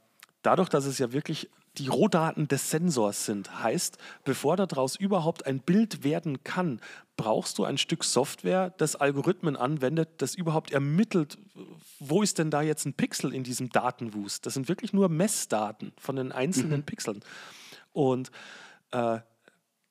dadurch, 0.47 0.69
dass 0.69 0.87
es 0.87 0.99
ja 0.99 1.13
wirklich 1.13 1.51
die 1.77 1.89
Rohdaten 1.89 2.49
des 2.49 2.71
Sensors 2.71 3.27
sind, 3.27 3.63
heißt, 3.63 3.99
bevor 4.25 4.57
daraus 4.57 4.97
überhaupt 4.97 5.45
ein 5.45 5.59
Bild 5.59 6.05
werden 6.05 6.43
kann, 6.45 6.81
brauchst 7.17 7.59
du 7.59 7.65
ein 7.65 7.79
Stück 7.79 8.05
Software, 8.05 8.73
das 8.79 8.97
Algorithmen 8.97 9.57
anwendet, 9.57 10.09
das 10.19 10.35
überhaupt 10.35 10.71
ermittelt, 10.71 11.37
wo 11.99 12.23
ist 12.23 12.39
denn 12.39 12.51
da 12.51 12.63
jetzt 12.63 12.87
ein 12.87 12.95
Pixel 12.95 13.35
in 13.35 13.43
diesem 13.43 13.71
Datenwust. 13.71 14.47
Das 14.47 14.55
sind 14.55 14.69
wirklich 14.69 14.93
nur 14.93 15.09
Messdaten 15.09 15.93
von 15.99 16.17
den 16.17 16.31
einzelnen 16.33 16.85
Pixeln. 16.85 17.21
Und 17.93 18.31
äh, 18.93 19.19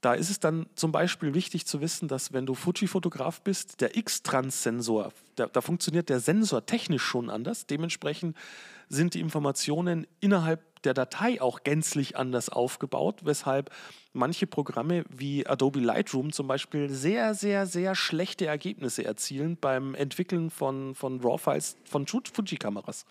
da 0.01 0.13
ist 0.13 0.29
es 0.29 0.39
dann 0.39 0.67
zum 0.75 0.91
Beispiel 0.91 1.33
wichtig 1.33 1.65
zu 1.65 1.81
wissen, 1.81 2.07
dass 2.07 2.31
wenn 2.31 2.45
du 2.45 2.53
Fuji-Fotograf 2.53 3.41
bist, 3.41 3.81
der 3.81 3.97
X-Trans-Sensor, 3.97 5.11
da, 5.35 5.47
da 5.47 5.61
funktioniert 5.61 6.09
der 6.09 6.19
Sensor 6.19 6.65
technisch 6.65 7.03
schon 7.03 7.29
anders. 7.29 7.65
Dementsprechend 7.65 8.37
sind 8.89 9.13
die 9.13 9.19
Informationen 9.19 10.07
innerhalb 10.19 10.61
der 10.83 10.93
Datei 10.93 11.41
auch 11.41 11.63
gänzlich 11.63 12.15
anders 12.15 12.49
aufgebaut, 12.49 13.21
weshalb 13.23 13.71
manche 14.13 14.45
Programme 14.45 15.03
wie 15.09 15.47
Adobe 15.47 15.79
Lightroom 15.79 16.31
zum 16.31 16.47
Beispiel 16.47 16.89
sehr, 16.89 17.33
sehr, 17.33 17.65
sehr 17.65 17.95
schlechte 17.95 18.45
Ergebnisse 18.45 19.03
erzielen 19.03 19.57
beim 19.59 19.95
Entwickeln 19.95 20.51
von, 20.51 20.93
von 20.93 21.19
RAW-Files 21.21 21.77
von 21.85 22.05
Fu- 22.05 22.21
Fuji-Kameras. 22.31 23.05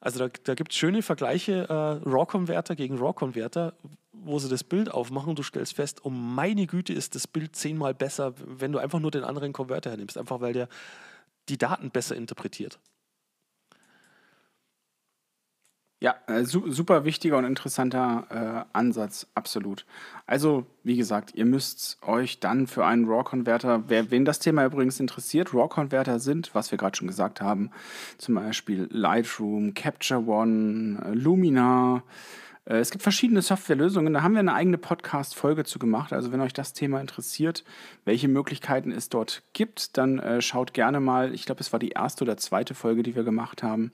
Also 0.00 0.20
da, 0.20 0.28
da 0.44 0.54
gibt 0.54 0.72
es 0.72 0.78
schöne 0.78 1.02
Vergleiche, 1.02 1.66
äh, 1.68 2.08
RAW-Converter 2.08 2.76
gegen 2.76 2.96
RAW-Converter, 2.96 3.74
wo 4.12 4.38
sie 4.38 4.48
das 4.48 4.64
Bild 4.64 4.90
aufmachen 4.90 5.30
und 5.30 5.38
du 5.38 5.42
stellst 5.42 5.74
fest, 5.74 6.04
um 6.04 6.34
meine 6.34 6.66
Güte 6.66 6.92
ist 6.92 7.14
das 7.14 7.26
Bild 7.26 7.56
zehnmal 7.56 7.94
besser, 7.94 8.32
wenn 8.46 8.72
du 8.72 8.78
einfach 8.78 9.00
nur 9.00 9.10
den 9.10 9.24
anderen 9.24 9.52
Converter 9.52 9.90
hernimmst, 9.90 10.16
einfach 10.16 10.40
weil 10.40 10.54
der 10.54 10.68
die 11.48 11.58
Daten 11.58 11.90
besser 11.90 12.16
interpretiert. 12.16 12.78
Ja, 16.00 16.14
äh, 16.28 16.44
su 16.44 16.70
super 16.70 17.04
wichtiger 17.04 17.38
und 17.38 17.44
interessanter 17.44 18.66
äh, 18.72 18.76
Ansatz, 18.76 19.26
absolut. 19.34 19.84
Also, 20.26 20.64
wie 20.84 20.96
gesagt, 20.96 21.34
ihr 21.34 21.44
müsst 21.44 21.98
euch 22.02 22.38
dann 22.38 22.68
für 22.68 22.86
einen 22.86 23.06
RAW-Converter, 23.06 23.84
wer, 23.88 24.12
wen 24.12 24.24
das 24.24 24.38
Thema 24.38 24.64
übrigens 24.64 25.00
interessiert, 25.00 25.52
RAW-Converter 25.52 26.20
sind, 26.20 26.54
was 26.54 26.70
wir 26.70 26.78
gerade 26.78 26.96
schon 26.96 27.08
gesagt 27.08 27.40
haben, 27.40 27.70
zum 28.16 28.36
Beispiel 28.36 28.86
Lightroom, 28.92 29.74
Capture 29.74 30.24
One, 30.24 31.02
äh, 31.04 31.14
Lumina, 31.14 31.96
äh, 31.96 32.00
es 32.76 32.90
gibt 32.90 33.02
verschiedene 33.02 33.40
Softwarelösungen, 33.40 34.12
da 34.12 34.22
haben 34.22 34.34
wir 34.34 34.40
eine 34.40 34.52
eigene 34.52 34.76
Podcast-Folge 34.76 35.64
zu 35.64 35.78
gemacht. 35.78 36.12
Also 36.12 36.32
wenn 36.32 36.42
euch 36.42 36.52
das 36.52 36.74
Thema 36.74 37.00
interessiert, 37.00 37.64
welche 38.04 38.28
Möglichkeiten 38.28 38.92
es 38.92 39.08
dort 39.08 39.42
gibt, 39.54 39.96
dann 39.96 40.18
äh, 40.18 40.42
schaut 40.42 40.74
gerne 40.74 41.00
mal, 41.00 41.32
ich 41.32 41.46
glaube, 41.46 41.62
es 41.62 41.72
war 41.72 41.78
die 41.78 41.90
erste 41.90 42.24
oder 42.24 42.36
zweite 42.36 42.74
Folge, 42.74 43.02
die 43.02 43.16
wir 43.16 43.24
gemacht 43.24 43.62
haben. 43.62 43.90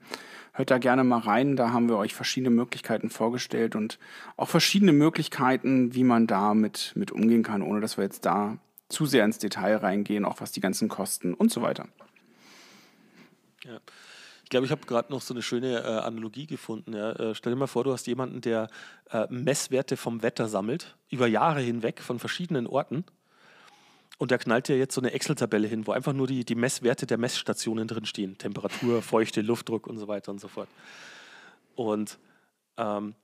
Hört 0.52 0.72
da 0.72 0.78
gerne 0.78 1.04
mal 1.04 1.20
rein, 1.20 1.54
da 1.54 1.72
haben 1.72 1.88
wir 1.88 1.96
euch 1.96 2.14
verschiedene 2.14 2.50
Möglichkeiten 2.50 3.10
vorgestellt 3.10 3.76
und 3.76 4.00
auch 4.36 4.48
verschiedene 4.48 4.92
Möglichkeiten, 4.92 5.94
wie 5.94 6.04
man 6.04 6.26
da 6.26 6.54
mit, 6.54 6.92
mit 6.96 7.12
umgehen 7.12 7.44
kann, 7.44 7.62
ohne 7.62 7.80
dass 7.80 7.96
wir 7.96 8.02
jetzt 8.02 8.26
da 8.26 8.58
zu 8.88 9.06
sehr 9.06 9.24
ins 9.24 9.38
Detail 9.38 9.76
reingehen, 9.76 10.24
auch 10.24 10.40
was 10.40 10.50
die 10.50 10.60
ganzen 10.60 10.88
Kosten 10.88 11.32
und 11.32 11.52
so 11.52 11.62
weiter. 11.62 11.86
Ja. 13.64 13.78
Ich 14.54 14.56
glaube, 14.56 14.66
ich 14.66 14.70
habe 14.70 14.86
gerade 14.86 15.12
noch 15.12 15.20
so 15.20 15.34
eine 15.34 15.42
schöne 15.42 15.80
äh, 15.80 15.86
Analogie 16.04 16.46
gefunden. 16.46 16.92
Ja. 16.92 17.10
Äh, 17.10 17.34
stell 17.34 17.52
dir 17.52 17.58
mal 17.58 17.66
vor, 17.66 17.82
du 17.82 17.92
hast 17.92 18.06
jemanden, 18.06 18.40
der 18.40 18.68
äh, 19.10 19.26
Messwerte 19.28 19.96
vom 19.96 20.22
Wetter 20.22 20.46
sammelt, 20.48 20.96
über 21.10 21.26
Jahre 21.26 21.60
hinweg 21.60 22.00
von 22.00 22.20
verschiedenen 22.20 22.68
Orten. 22.68 23.04
Und 24.16 24.30
der 24.30 24.38
knallt 24.38 24.68
dir 24.68 24.78
jetzt 24.78 24.94
so 24.94 25.00
eine 25.00 25.10
Excel-Tabelle 25.10 25.66
hin, 25.66 25.88
wo 25.88 25.90
einfach 25.90 26.12
nur 26.12 26.28
die, 26.28 26.44
die 26.44 26.54
Messwerte 26.54 27.04
der 27.04 27.18
Messstationen 27.18 27.88
drinstehen. 27.88 28.38
Temperatur, 28.38 29.02
Feuchte, 29.02 29.40
Luftdruck 29.40 29.88
und 29.88 29.98
so 29.98 30.06
weiter 30.06 30.30
und 30.30 30.40
so 30.40 30.46
fort. 30.46 30.68
Und 31.74 32.16
ähm, 32.76 33.16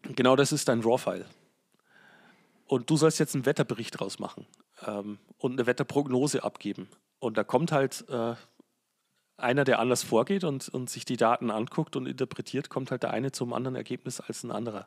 genau 0.00 0.34
das 0.34 0.50
ist 0.50 0.66
dein 0.68 0.80
RAW-File. 0.80 1.26
Und 2.68 2.88
du 2.88 2.96
sollst 2.96 3.18
jetzt 3.18 3.34
einen 3.34 3.44
Wetterbericht 3.44 4.00
draus 4.00 4.18
machen 4.18 4.46
ähm, 4.86 5.18
und 5.36 5.52
eine 5.52 5.66
Wetterprognose 5.66 6.42
abgeben. 6.42 6.88
Und 7.18 7.36
da 7.36 7.44
kommt 7.44 7.70
halt 7.70 8.02
äh, 8.08 8.34
einer, 9.36 9.64
der 9.64 9.78
anders 9.78 10.02
vorgeht 10.02 10.44
und, 10.44 10.68
und 10.68 10.88
sich 10.88 11.04
die 11.04 11.16
Daten 11.16 11.50
anguckt 11.50 11.96
und 11.96 12.06
interpretiert, 12.06 12.68
kommt 12.68 12.90
halt 12.90 13.02
der 13.02 13.10
eine 13.10 13.32
zum 13.32 13.52
anderen 13.52 13.76
Ergebnis 13.76 14.20
als 14.20 14.44
ein 14.44 14.50
anderer. 14.50 14.86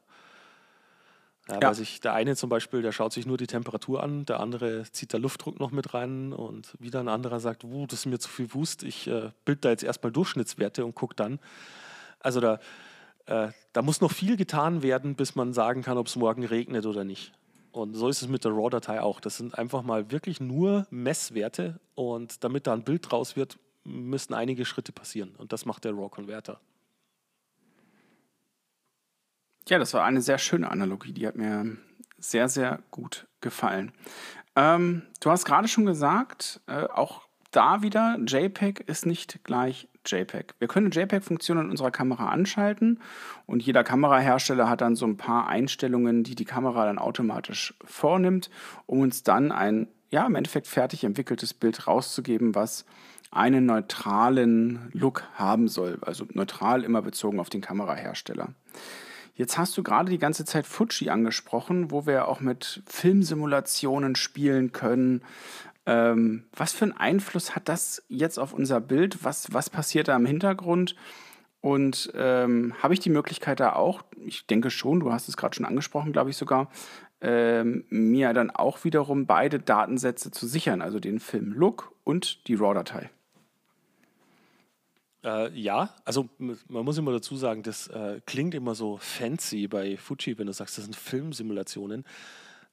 Ja, 1.48 1.56
ja. 1.56 1.68
Weil 1.68 1.76
sich 1.76 2.00
der 2.00 2.14
eine 2.14 2.36
zum 2.36 2.50
Beispiel, 2.50 2.82
der 2.82 2.92
schaut 2.92 3.12
sich 3.12 3.26
nur 3.26 3.38
die 3.38 3.48
Temperatur 3.48 4.04
an, 4.04 4.26
der 4.26 4.40
andere 4.40 4.84
zieht 4.92 5.14
da 5.14 5.18
Luftdruck 5.18 5.60
noch 5.60 5.72
mit 5.72 5.94
rein 5.94 6.32
und 6.32 6.76
wieder 6.80 7.00
ein 7.00 7.08
anderer 7.08 7.40
sagt, 7.40 7.64
uh, 7.64 7.88
das 7.88 8.00
ist 8.00 8.06
mir 8.06 8.20
zu 8.20 8.30
viel 8.30 8.54
Wust, 8.54 8.84
ich 8.84 9.08
äh, 9.08 9.32
bild 9.46 9.66
da 9.66 9.70
jetzt 9.70 9.84
erstmal 9.84 10.12
Durchschnittswerte 10.12 10.86
und 10.86 10.94
gucke 10.94 11.16
dann. 11.16 11.40
Also 12.20 12.40
da, 12.40 12.60
äh, 13.26 13.50
da 13.74 13.82
muss 13.82 14.02
noch 14.02 14.12
viel 14.12 14.38
getan 14.38 14.84
werden, 14.84 15.16
bis 15.16 15.36
man 15.36 15.54
sagen 15.54 15.82
kann, 15.82 15.98
ob 15.98 16.08
es 16.08 16.16
morgen 16.16 16.46
regnet 16.46 16.86
oder 16.86 17.04
nicht. 17.04 17.34
Und 17.72 17.96
so 17.96 18.10
ist 18.10 18.22
es 18.22 18.28
mit 18.28 18.46
der 18.46 18.52
RAW-Datei 18.52 19.02
auch. 19.02 19.20
Das 19.20 19.38
sind 19.38 19.58
einfach 19.58 19.84
mal 19.84 20.12
wirklich 20.12 20.40
nur 20.40 20.88
Messwerte 20.90 21.80
und 21.96 22.44
damit 22.44 22.68
da 22.68 22.74
ein 22.74 22.84
Bild 22.84 23.10
draus 23.12 23.36
wird, 23.36 23.58
müssten 23.84 24.34
einige 24.34 24.66
Schritte 24.66 24.92
passieren. 24.92 25.36
Und 25.38 25.54
das 25.54 25.66
macht 25.66 25.84
der 25.86 25.94
RAW-Converter. 25.94 26.60
Ja, 29.68 29.78
das 29.78 29.94
war 29.94 30.04
eine 30.04 30.22
sehr 30.22 30.38
schöne 30.38 30.72
Analogie. 30.72 31.14
Die 31.14 31.28
hat 31.28 31.36
mir 31.36 31.78
sehr, 32.18 32.50
sehr 32.50 32.80
gut 32.92 33.28
gefallen. 33.42 33.92
Ähm, 34.56 35.04
du 35.22 35.32
hast 35.32 35.46
gerade 35.46 35.68
schon 35.68 35.86
gesagt, 35.86 36.62
äh, 36.68 36.86
auch 36.86 37.30
da 37.52 37.82
wieder, 37.82 38.18
JPEG 38.26 38.82
ist 38.82 39.06
nicht 39.06 39.44
gleich 39.44 39.88
JPEG. 40.06 40.54
Wir 40.60 40.68
können 40.68 40.92
JPEG-Funktionen 40.92 41.66
in 41.66 41.72
unserer 41.72 41.92
Kamera 41.92 42.30
anschalten 42.30 43.00
und 43.46 43.64
jeder 43.64 43.84
Kamerahersteller 43.84 44.70
hat 44.70 44.82
dann 44.82 44.96
so 44.96 45.06
ein 45.06 45.18
paar 45.18 45.48
Einstellungen, 45.48 46.24
die 46.24 46.36
die 46.36 46.46
Kamera 46.46 46.86
dann 46.86 47.00
automatisch 47.00 47.74
vornimmt, 47.84 48.50
um 48.86 49.00
uns 49.02 49.24
dann 49.24 49.52
ein, 49.52 49.88
ja, 50.12 50.26
im 50.26 50.36
Endeffekt 50.36 50.68
fertig 50.68 51.04
entwickeltes 51.04 51.54
Bild 51.54 51.88
rauszugeben, 51.88 52.54
was 52.54 52.86
einen 53.32 53.66
neutralen 53.66 54.90
Look 54.94 55.24
haben 55.36 55.68
soll. 55.68 56.00
Also 56.02 56.26
neutral 56.34 56.84
immer 56.84 57.02
bezogen 57.02 57.40
auf 57.40 57.50
den 57.50 57.62
Kamerahersteller. 57.62 58.50
Jetzt 59.36 59.58
hast 59.58 59.78
du 59.78 59.84
gerade 59.84 60.10
die 60.10 60.18
ganze 60.18 60.44
Zeit 60.44 60.68
Fuji 60.68 61.10
angesprochen, 61.10 61.92
wo 61.92 62.06
wir 62.06 62.28
auch 62.28 62.42
mit 62.42 62.84
Filmsimulationen 62.88 64.16
spielen 64.16 64.74
können. 64.74 65.22
Ähm, 65.86 66.44
was 66.52 66.74
für 66.74 66.86
einen 66.86 66.98
Einfluss 66.98 67.56
hat 67.56 67.70
das 67.70 68.04
jetzt 68.10 68.38
auf 68.38 68.54
unser 68.54 68.82
Bild? 68.82 69.24
Was, 69.24 69.54
was 69.54 69.70
passiert 69.70 70.10
da 70.10 70.16
im 70.16 70.26
Hintergrund? 70.26 70.96
Und 71.62 72.12
ähm, 72.16 72.74
habe 72.82 72.94
ich 72.94 73.00
die 73.00 73.10
Möglichkeit 73.10 73.60
da 73.60 73.74
auch, 73.74 74.04
ich 74.26 74.46
denke 74.46 74.70
schon, 74.70 75.00
du 75.00 75.12
hast 75.12 75.28
es 75.28 75.38
gerade 75.38 75.56
schon 75.56 75.66
angesprochen, 75.66 76.14
glaube 76.14 76.30
ich 76.30 76.38
sogar, 76.38 76.70
ähm, 77.22 77.86
mir 77.90 78.34
dann 78.34 78.50
auch 78.50 78.84
wiederum 78.84 79.26
beide 79.26 79.60
Datensätze 79.60 80.32
zu 80.32 80.48
sichern, 80.48 80.82
also 80.82 81.00
den 81.00 81.20
Film-Look 81.20 81.94
und 82.04 82.48
die 82.48 82.56
RAW-Datei? 82.56 83.10
Äh, 85.30 85.52
ja, 85.60 85.90
also 86.06 86.30
man 86.38 86.86
muss 86.86 86.98
immer 86.98 87.12
dazu 87.12 87.36
sagen, 87.38 87.64
das 87.64 87.88
äh, 87.88 88.20
klingt 88.26 88.56
immer 88.56 88.76
so 88.76 88.98
fancy 88.98 89.68
bei 89.68 89.98
Fuji, 89.98 90.38
wenn 90.38 90.48
du 90.48 90.54
sagst, 90.54 90.78
das 90.78 90.86
sind 90.86 90.96
Filmsimulationen. 90.96 92.06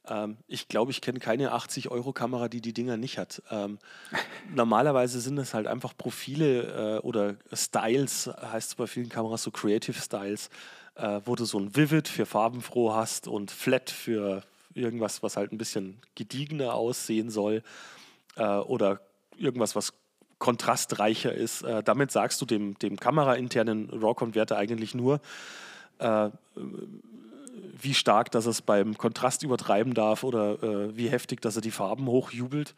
Ähm, 0.08 0.38
ich 0.46 0.68
glaube, 0.68 0.90
ich 0.90 1.00
kenne 1.00 1.18
keine 1.18 1.52
80-Euro-Kamera, 1.52 2.48
die 2.48 2.60
die 2.60 2.72
Dinger 2.72 2.96
nicht 2.96 3.18
hat. 3.18 3.42
Ähm, 3.50 3.78
normalerweise 4.54 5.20
sind 5.20 5.38
es 5.38 5.52
halt 5.52 5.66
einfach 5.66 5.96
Profile 5.96 6.96
äh, 6.96 7.00
oder 7.00 7.36
Styles, 7.52 8.28
heißt 8.28 8.70
es 8.70 8.74
bei 8.76 8.86
vielen 8.86 9.08
Kameras 9.08 9.42
so 9.42 9.50
Creative 9.50 10.00
Styles, 10.00 10.48
äh, 10.94 11.20
wo 11.24 11.34
du 11.34 11.44
so 11.44 11.58
ein 11.58 11.76
Vivid 11.76 12.08
für 12.08 12.24
farbenfroh 12.24 12.94
hast 12.94 13.28
und 13.28 13.50
Flat 13.50 13.90
für 13.90 14.42
irgendwas, 14.72 15.22
was 15.22 15.36
halt 15.36 15.52
ein 15.52 15.58
bisschen 15.58 15.98
gediegener 16.14 16.74
aussehen 16.74 17.28
soll 17.30 17.62
äh, 18.36 18.44
oder 18.44 19.00
irgendwas, 19.36 19.76
was 19.76 19.92
kontrastreicher 20.38 21.32
ist. 21.32 21.62
Äh, 21.62 21.82
damit 21.82 22.10
sagst 22.10 22.40
du 22.40 22.46
dem, 22.46 22.78
dem 22.78 22.98
kamerainternen 22.98 23.90
RAW-Converter 23.90 24.56
eigentlich 24.56 24.94
nur, 24.94 25.20
äh, 25.98 26.30
wie 27.78 27.94
stark, 27.94 28.30
dass 28.30 28.46
es 28.46 28.62
beim 28.62 28.96
Kontrast 28.96 29.42
übertreiben 29.42 29.94
darf 29.94 30.24
oder 30.24 30.62
äh, 30.62 30.96
wie 30.96 31.08
heftig, 31.08 31.40
dass 31.40 31.56
er 31.56 31.62
die 31.62 31.70
Farben 31.70 32.06
hochjubelt. 32.06 32.74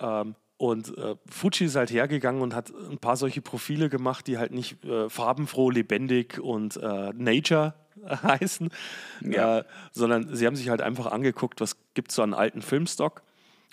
Ähm, 0.00 0.34
und 0.56 0.96
äh, 0.98 1.16
Fuji 1.26 1.66
ist 1.66 1.76
halt 1.76 1.90
hergegangen 1.90 2.42
und 2.42 2.54
hat 2.54 2.70
ein 2.90 2.98
paar 2.98 3.16
solche 3.16 3.40
Profile 3.40 3.88
gemacht, 3.88 4.26
die 4.26 4.36
halt 4.36 4.52
nicht 4.52 4.84
äh, 4.84 5.08
farbenfroh, 5.08 5.70
lebendig 5.70 6.38
und 6.38 6.76
äh, 6.76 7.12
Nature 7.14 7.74
heißen, 8.22 8.70
ja. 9.22 9.64
sondern 9.92 10.34
sie 10.34 10.46
haben 10.46 10.56
sich 10.56 10.68
halt 10.68 10.82
einfach 10.82 11.06
angeguckt, 11.06 11.60
was 11.60 11.76
gibt 11.94 12.10
es 12.10 12.16
so 12.16 12.22
an 12.22 12.34
alten 12.34 12.60
Filmstock 12.60 13.22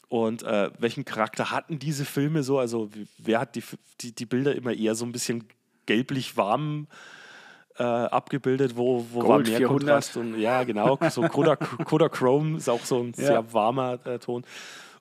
und 0.09 0.43
äh, 0.43 0.69
welchen 0.79 1.03
Charakter 1.03 1.51
hatten 1.51 1.79
diese 1.79 2.05
Filme 2.05 2.43
so? 2.43 2.59
Also, 2.59 2.89
wer 3.17 3.39
hat 3.39 3.55
die, 3.55 3.63
die, 4.01 4.13
die 4.13 4.25
Bilder 4.25 4.55
immer 4.55 4.73
eher 4.73 4.95
so 4.95 5.05
ein 5.05 5.11
bisschen 5.11 5.45
gelblich 5.85 6.37
warm 6.37 6.87
äh, 7.77 7.83
abgebildet? 7.83 8.77
Wo, 8.77 9.05
wo 9.11 9.27
war 9.27 9.39
mehr 9.39 9.57
400. 9.57 9.67
Kontrast? 9.67 10.17
Und, 10.17 10.39
ja, 10.39 10.63
genau. 10.63 10.97
So 11.09 11.23
Kodachrome 11.23 12.57
ist 12.57 12.69
auch 12.69 12.85
so 12.85 13.01
ein 13.01 13.13
ja. 13.17 13.25
sehr 13.25 13.53
warmer 13.53 14.05
äh, 14.05 14.19
Ton. 14.19 14.45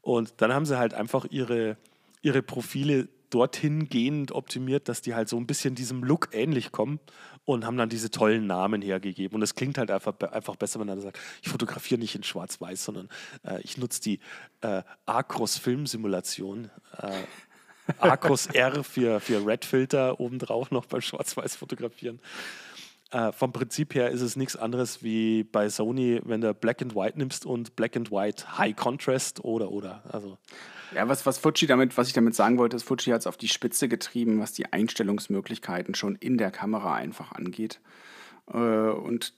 Und 0.02 0.34
dann 0.38 0.52
haben 0.52 0.66
sie 0.66 0.78
halt 0.78 0.94
einfach 0.94 1.24
ihre, 1.30 1.76
ihre 2.22 2.42
Profile 2.42 3.08
dorthin 3.30 3.88
gehend 3.88 4.32
optimiert, 4.32 4.88
dass 4.88 5.02
die 5.02 5.14
halt 5.14 5.28
so 5.28 5.36
ein 5.36 5.46
bisschen 5.46 5.74
diesem 5.74 6.02
Look 6.02 6.28
ähnlich 6.32 6.72
kommen 6.72 7.00
und 7.46 7.64
haben 7.64 7.78
dann 7.78 7.88
diese 7.88 8.11
tollen 8.11 8.46
Namen 8.46 8.82
hergegeben. 8.82 9.37
Und 9.37 9.42
es 9.42 9.54
klingt 9.54 9.78
halt 9.78 9.90
einfach, 9.90 10.18
einfach 10.32 10.56
besser, 10.56 10.78
wenn 10.80 10.88
er 10.88 11.00
sagt, 11.00 11.18
ich 11.42 11.48
fotografiere 11.48 11.98
nicht 11.98 12.14
in 12.14 12.22
Schwarz-Weiß, 12.22 12.85
sondern 12.85 13.09
äh, 13.44 13.61
ich 13.62 13.78
nutze 13.78 14.02
die 14.02 14.20
äh, 14.61 14.82
Acros 15.06 15.56
Filmsimulation. 15.56 16.70
Äh, 16.98 17.22
Acros 17.98 18.46
R 18.46 18.82
für, 18.82 19.20
für 19.20 19.46
Red-Filter 19.46 20.18
obendrauf 20.18 20.72
noch 20.72 20.87
beim 20.87 21.00
Schwarz-Weiß 21.00 21.54
fotografieren. 21.54 22.18
Äh, 23.12 23.30
vom 23.32 23.52
Prinzip 23.52 23.94
her 23.94 24.10
ist 24.10 24.20
es 24.20 24.34
nichts 24.34 24.56
anderes 24.56 25.02
wie 25.02 25.44
bei 25.44 25.68
Sony, 25.68 26.20
wenn 26.24 26.40
du 26.40 26.52
Black 26.54 26.82
and 26.82 26.96
White 26.96 27.18
nimmst 27.18 27.46
und 27.46 27.76
Black 27.76 27.96
and 27.96 28.10
White 28.10 28.58
High 28.58 28.74
Contrast 28.74 29.44
oder 29.44 29.70
oder. 29.70 30.02
Also 30.10 30.38
ja, 30.94 31.08
was, 31.08 31.26
was 31.26 31.38
Fuji 31.38 31.66
damit, 31.66 31.96
was 31.96 32.08
ich 32.08 32.14
damit 32.14 32.34
sagen 32.34 32.58
wollte, 32.58 32.76
ist, 32.76 32.84
Fuji 32.84 33.12
hat 33.12 33.20
es 33.20 33.26
auf 33.26 33.36
die 33.36 33.48
Spitze 33.48 33.88
getrieben, 33.88 34.40
was 34.40 34.52
die 34.52 34.72
Einstellungsmöglichkeiten 34.72 35.94
schon 35.94 36.16
in 36.16 36.38
der 36.38 36.50
Kamera 36.50 36.94
einfach 36.94 37.32
angeht. 37.32 37.80
Äh, 38.52 38.56
und 38.56 39.34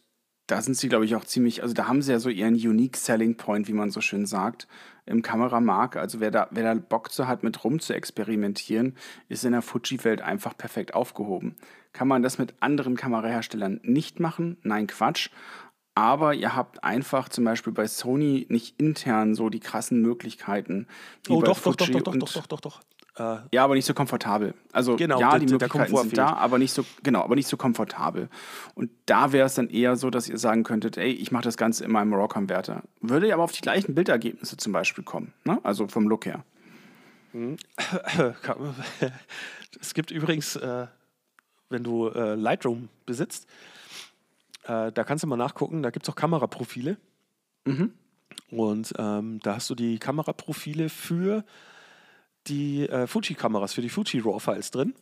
da 0.49 0.61
sind 0.61 0.77
sie, 0.77 0.89
glaube 0.89 1.05
ich, 1.05 1.15
auch 1.15 1.25
ziemlich, 1.25 1.63
also 1.63 1.75
da 1.75 1.87
haben 1.87 2.03
sie 2.03 2.11
ja 2.11 2.19
so 2.19 2.29
ihren 2.29 2.55
Unique 2.55 2.97
Selling 2.97 3.37
Point, 3.37 3.69
wie 3.69 3.75
man 3.75 3.91
so 3.91 4.01
schön 4.01 4.27
sagt, 4.27 4.67
im 5.07 5.23
Kameramarkt. 5.23 5.97
Also 5.97 6.19
wer 6.21 6.31
da, 6.31 6.49
wer 6.51 6.75
da 6.75 6.81
Bock 6.81 7.13
zu 7.13 7.29
hat, 7.29 7.43
mit 7.43 7.63
rum 7.63 7.79
zu 7.79 7.93
experimentieren, 7.93 8.97
ist 9.29 9.45
in 9.45 9.53
der 9.53 9.63
Fuji-Welt 9.63 10.23
einfach 10.23 10.57
perfekt 10.57 10.95
aufgehoben. 10.95 11.55
Kann 11.93 12.09
man 12.09 12.23
das 12.23 12.39
mit 12.39 12.55
anderen 12.61 12.97
Kameraherstellern 12.97 13.81
nicht 13.83 14.21
machen? 14.21 14.57
Nein, 14.63 14.87
Quatsch 14.87 15.31
aber 15.99 16.33
ihr 16.33 16.55
habt 16.55 16.85
einfach 16.85 17.29
zum 17.29 17.45
Beispiel 17.45 17.73
bei 17.73 17.89
Sony 17.89 18.47
nicht 18.51 18.81
intern 18.81 19.35
so 19.35 19.49
die 19.51 19.59
krassen 19.59 20.01
Möglichkeiten. 20.01 20.87
Wie 21.25 21.33
oh, 21.33 21.41
bei 21.41 21.47
doch, 21.47 21.59
Fuji 21.59 21.77
doch, 21.77 21.87
doch, 21.89 22.01
doch, 22.01 22.13
doch, 22.13 22.19
doch, 22.19 22.33
doch, 22.35 22.47
doch, 22.47 22.61
doch. 22.61 22.81
Äh, 23.18 23.38
ja, 23.52 23.64
aber 23.64 23.74
nicht 23.74 23.85
so 23.85 23.94
komfortabel. 23.94 24.54
Also 24.72 24.96
genau, 24.96 25.18
ja, 25.18 25.38
die 25.38 25.46
der 25.46 25.54
Möglichkeiten 25.54 25.96
sind 25.96 26.11
fehlt. 26.11 26.18
da, 26.18 26.35
aber 26.35 26.59
nicht 26.59 26.72
so 26.72 26.85
genau, 27.02 27.22
aber 27.22 27.35
nicht 27.35 27.48
so 27.48 27.57
komfortabel. 27.57 28.28
Und 28.74 28.90
da 29.07 29.33
wäre 29.33 29.46
es 29.46 29.54
dann 29.54 29.68
eher 29.68 29.96
so, 29.96 30.11
dass 30.11 30.28
ihr 30.28 30.38
sagen 30.38 30.62
könntet, 30.62 30.96
ey, 30.96 31.11
ich 31.11 31.33
mache 31.33 31.42
das 31.42 31.57
Ganze 31.57 31.85
in 31.85 31.90
meinem 31.90 32.14
RAW-Converter. 32.14 32.83
Würde 33.00 33.28
ja 33.28 33.35
aber 33.35 33.44
auf 33.44 33.52
die 33.52 33.61
gleichen 33.61 33.94
Bildergebnisse 33.94 34.57
zum 34.57 34.72
Beispiel 34.72 35.02
kommen, 35.02 35.33
ne? 35.44 35.59
Also 35.64 35.88
vom 35.88 36.09
Look 36.09 36.26
her. 36.26 36.44
Es 39.81 39.92
gibt 39.92 40.11
übrigens, 40.11 40.57
äh, 40.57 40.87
wenn 41.68 41.85
du 41.85 42.09
äh, 42.09 42.35
Lightroom 42.35 42.88
besitzt, 43.04 43.46
äh, 44.64 44.90
da 44.90 45.04
kannst 45.04 45.24
du 45.24 45.28
mal 45.28 45.37
nachgucken, 45.37 45.83
da 45.83 45.90
gibt 45.90 46.07
es 46.07 46.11
auch 46.11 46.16
Kameraprofile. 46.16 46.96
Und 48.50 48.94
ähm, 48.98 49.40
da 49.42 49.57
hast 49.57 49.68
du 49.68 49.74
die 49.74 49.98
Kameraprofile 49.98 50.88
für 50.88 51.44
die 52.49 52.89
äh, 52.89 53.07
Fuji-Kameras, 53.07 53.73
für 53.75 53.83
die 53.83 53.89
Fuji 53.89 54.21
RAW-Files 54.21 54.71
drin. 54.71 54.95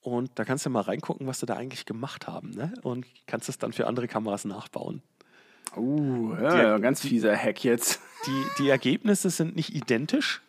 Und 0.00 0.30
da 0.38 0.44
kannst 0.44 0.64
du 0.64 0.70
mal 0.70 0.80
reingucken, 0.80 1.26
was 1.26 1.40
sie 1.40 1.46
da 1.46 1.56
eigentlich 1.56 1.84
gemacht 1.84 2.26
haben. 2.26 2.50
Ne? 2.50 2.72
Und 2.82 3.06
kannst 3.26 3.48
es 3.48 3.58
dann 3.58 3.72
für 3.72 3.86
andere 3.86 4.08
Kameras 4.08 4.44
nachbauen. 4.44 5.02
Uh, 5.76 6.34
ja, 6.34 6.78
ganz 6.78 7.02
fieser 7.02 7.36
Hack 7.36 7.62
jetzt. 7.64 8.00
Die, 8.26 8.44
die 8.62 8.68
Ergebnisse 8.68 9.30
sind 9.30 9.54
nicht 9.54 9.74
identisch, 9.74 10.42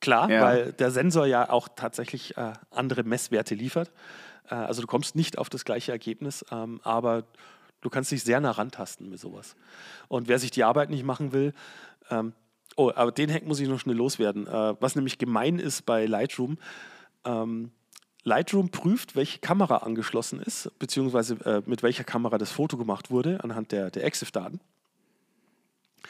klar, 0.00 0.30
Ja. 0.30 0.42
weil 0.42 0.72
der 0.72 0.90
Sensor 0.90 1.26
ja 1.26 1.48
auch 1.48 1.68
tatsächlich 1.74 2.36
äh, 2.36 2.52
andere 2.70 3.02
Messwerte 3.04 3.54
liefert. 3.54 3.90
Äh, 4.50 4.54
also 4.54 4.82
du 4.82 4.86
kommst 4.86 5.16
nicht 5.16 5.38
auf 5.38 5.48
das 5.48 5.64
gleiche 5.64 5.92
Ergebnis, 5.92 6.44
ähm, 6.50 6.80
aber 6.84 7.24
du 7.80 7.88
kannst 7.88 8.10
dich 8.10 8.24
sehr 8.24 8.40
nah 8.40 8.50
rantasten 8.50 9.08
mit 9.08 9.20
sowas. 9.20 9.56
Und 10.08 10.28
wer 10.28 10.38
sich 10.38 10.50
die 10.50 10.64
Arbeit 10.64 10.90
nicht 10.90 11.04
machen 11.04 11.32
will, 11.32 11.54
ähm, 12.10 12.34
oh, 12.78 12.92
aber 12.94 13.12
den 13.12 13.30
Hack 13.30 13.46
muss 13.46 13.60
ich 13.60 13.68
noch 13.68 13.80
schnell 13.80 13.96
loswerden. 13.96 14.46
Äh, 14.46 14.74
was 14.80 14.94
nämlich 14.94 15.18
gemein 15.18 15.58
ist 15.58 15.84
bei 15.84 16.06
Lightroom, 16.06 16.58
ähm, 17.24 17.72
Lightroom 18.24 18.70
prüft, 18.70 19.16
welche 19.16 19.38
Kamera 19.40 19.78
angeschlossen 19.78 20.40
ist, 20.40 20.70
beziehungsweise 20.78 21.34
äh, 21.44 21.62
mit 21.66 21.82
welcher 21.82 22.04
Kamera 22.04 22.38
das 22.38 22.52
Foto 22.52 22.76
gemacht 22.76 23.10
wurde, 23.10 23.42
anhand 23.42 23.72
der, 23.72 23.90
der 23.90 24.04
EXIF-Daten. 24.04 24.60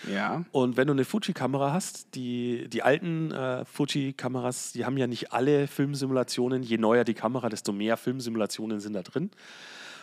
Ja. 0.07 0.45
Und 0.53 0.77
wenn 0.77 0.87
du 0.87 0.93
eine 0.93 1.05
Fuji-Kamera 1.05 1.73
hast, 1.73 2.15
die, 2.15 2.69
die 2.69 2.83
alten 2.83 3.33
äh, 3.33 3.65
Fuji-Kameras, 3.65 4.73
die 4.73 4.85
haben 4.85 4.97
ja 4.97 5.07
nicht 5.07 5.33
alle 5.33 5.67
Filmsimulationen. 5.67 6.63
Je 6.63 6.79
neuer 6.79 7.05
die 7.05 7.15
Kamera, 7.15 7.49
desto 7.49 7.73
mehr 7.73 7.97
Filmsimulationen 7.97 8.81
sind 8.81 8.93
da 8.93 9.03
drin. 9.03 9.31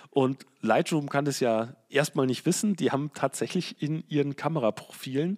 Und 0.09 0.45
Lightroom 0.61 1.09
kann 1.09 1.25
das 1.25 1.39
ja 1.39 1.75
erstmal 1.89 2.25
nicht 2.25 2.45
wissen. 2.45 2.75
Die 2.75 2.91
haben 2.91 3.11
tatsächlich 3.13 3.81
in 3.81 4.03
ihren 4.07 4.35
Kameraprofilen 4.35 5.37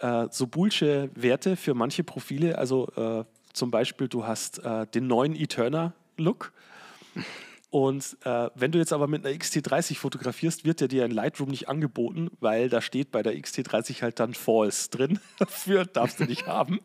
äh, 0.00 0.26
so 0.30 0.46
bullsche 0.46 1.10
Werte 1.14 1.56
für 1.56 1.74
manche 1.74 2.04
Profile. 2.04 2.58
Also 2.58 2.88
äh, 2.96 3.24
zum 3.52 3.70
Beispiel, 3.70 4.08
du 4.08 4.26
hast 4.26 4.58
äh, 4.64 4.86
den 4.86 5.06
neuen 5.06 5.34
Eterna-Look. 5.34 6.52
Und 7.70 8.16
äh, 8.24 8.50
wenn 8.56 8.72
du 8.72 8.78
jetzt 8.78 8.92
aber 8.92 9.06
mit 9.06 9.24
einer 9.24 9.34
XT30 9.34 9.96
fotografierst, 9.96 10.64
wird 10.64 10.80
der 10.80 10.88
dir 10.88 11.04
in 11.04 11.12
Lightroom 11.12 11.50
nicht 11.50 11.68
angeboten, 11.68 12.30
weil 12.40 12.68
da 12.68 12.80
steht 12.80 13.12
bei 13.12 13.22
der 13.22 13.34
XT30 13.34 14.02
halt 14.02 14.18
dann 14.18 14.34
False 14.34 14.90
drin. 14.90 15.20
Dafür 15.38 15.84
darfst 15.84 16.18
du 16.18 16.24
nicht 16.24 16.46
haben. 16.46 16.80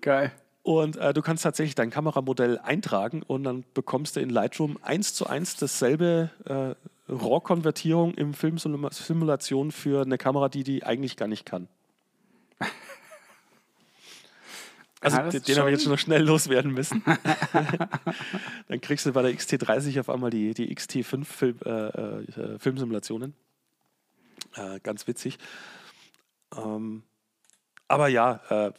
Geil. 0.00 0.32
Und 0.62 0.96
äh, 0.96 1.12
du 1.12 1.22
kannst 1.22 1.44
tatsächlich 1.44 1.74
dein 1.74 1.90
Kameramodell 1.90 2.58
eintragen 2.58 3.22
und 3.22 3.44
dann 3.44 3.64
bekommst 3.74 4.16
du 4.16 4.20
in 4.20 4.30
Lightroom 4.30 4.78
eins 4.82 5.14
zu 5.14 5.26
eins 5.26 5.56
dasselbe 5.56 6.30
äh, 6.44 6.74
RAW-Konvertierung 7.08 8.14
im 8.14 8.34
Filmsimulation 8.34 9.70
für 9.70 10.02
eine 10.02 10.18
Kamera, 10.18 10.48
die 10.48 10.64
die 10.64 10.84
eigentlich 10.84 11.16
gar 11.16 11.28
nicht 11.28 11.46
kann. 11.46 11.68
Also 15.02 15.18
Ja, 15.18 15.28
den, 15.28 15.42
den 15.42 15.58
habe 15.58 15.68
ich 15.68 15.74
jetzt 15.74 15.82
schon 15.84 15.92
noch 15.92 15.98
schnell 15.98 16.22
loswerden 16.22 16.72
müssen. 16.72 17.04
dann 18.68 18.80
kriegst 18.80 19.04
du 19.04 19.12
bei 19.12 19.22
der 19.22 19.30
XT30 19.30 20.00
auf 20.00 20.08
einmal 20.08 20.30
die, 20.30 20.54
die 20.54 20.74
XT5 20.74 21.24
Film, 21.24 21.58
äh, 21.64 21.70
äh, 21.70 22.58
Filmsimulationen. 22.58 23.34
Äh, 24.54 24.80
ganz 24.80 25.06
witzig. 25.06 25.38
Ähm, 26.56 27.02
aber 27.88 28.08
ja, 28.08 28.40
äh, 28.48 28.72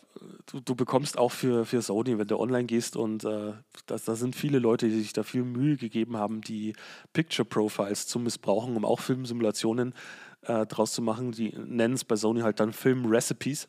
du, 0.48 0.60
du 0.60 0.76
bekommst 0.76 1.18
auch 1.18 1.32
für, 1.32 1.66
für 1.66 1.82
Sony, 1.82 2.18
wenn 2.18 2.28
du 2.28 2.38
online 2.38 2.66
gehst 2.66 2.96
und 2.96 3.24
äh, 3.24 3.54
das, 3.86 4.06
da 4.06 4.16
sind 4.16 4.36
viele 4.36 4.60
Leute, 4.60 4.88
die 4.88 5.00
sich 5.00 5.14
da 5.14 5.24
viel 5.24 5.44
Mühe 5.44 5.78
gegeben 5.78 6.18
haben, 6.18 6.42
die 6.42 6.74
Picture 7.14 7.46
Profiles 7.46 8.08
zu 8.08 8.20
missbrauchen, 8.20 8.76
um 8.76 8.86
auch 8.86 9.00
Filmsimulationen 9.00 9.94
äh, 10.42 10.66
draus 10.66 10.94
zu 10.94 11.02
machen. 11.02 11.32
Die 11.32 11.54
nennen 11.58 11.94
es 11.94 12.04
bei 12.04 12.16
Sony 12.16 12.42
halt 12.42 12.60
dann 12.60 12.74
Film 12.74 13.06
Recipes. 13.06 13.68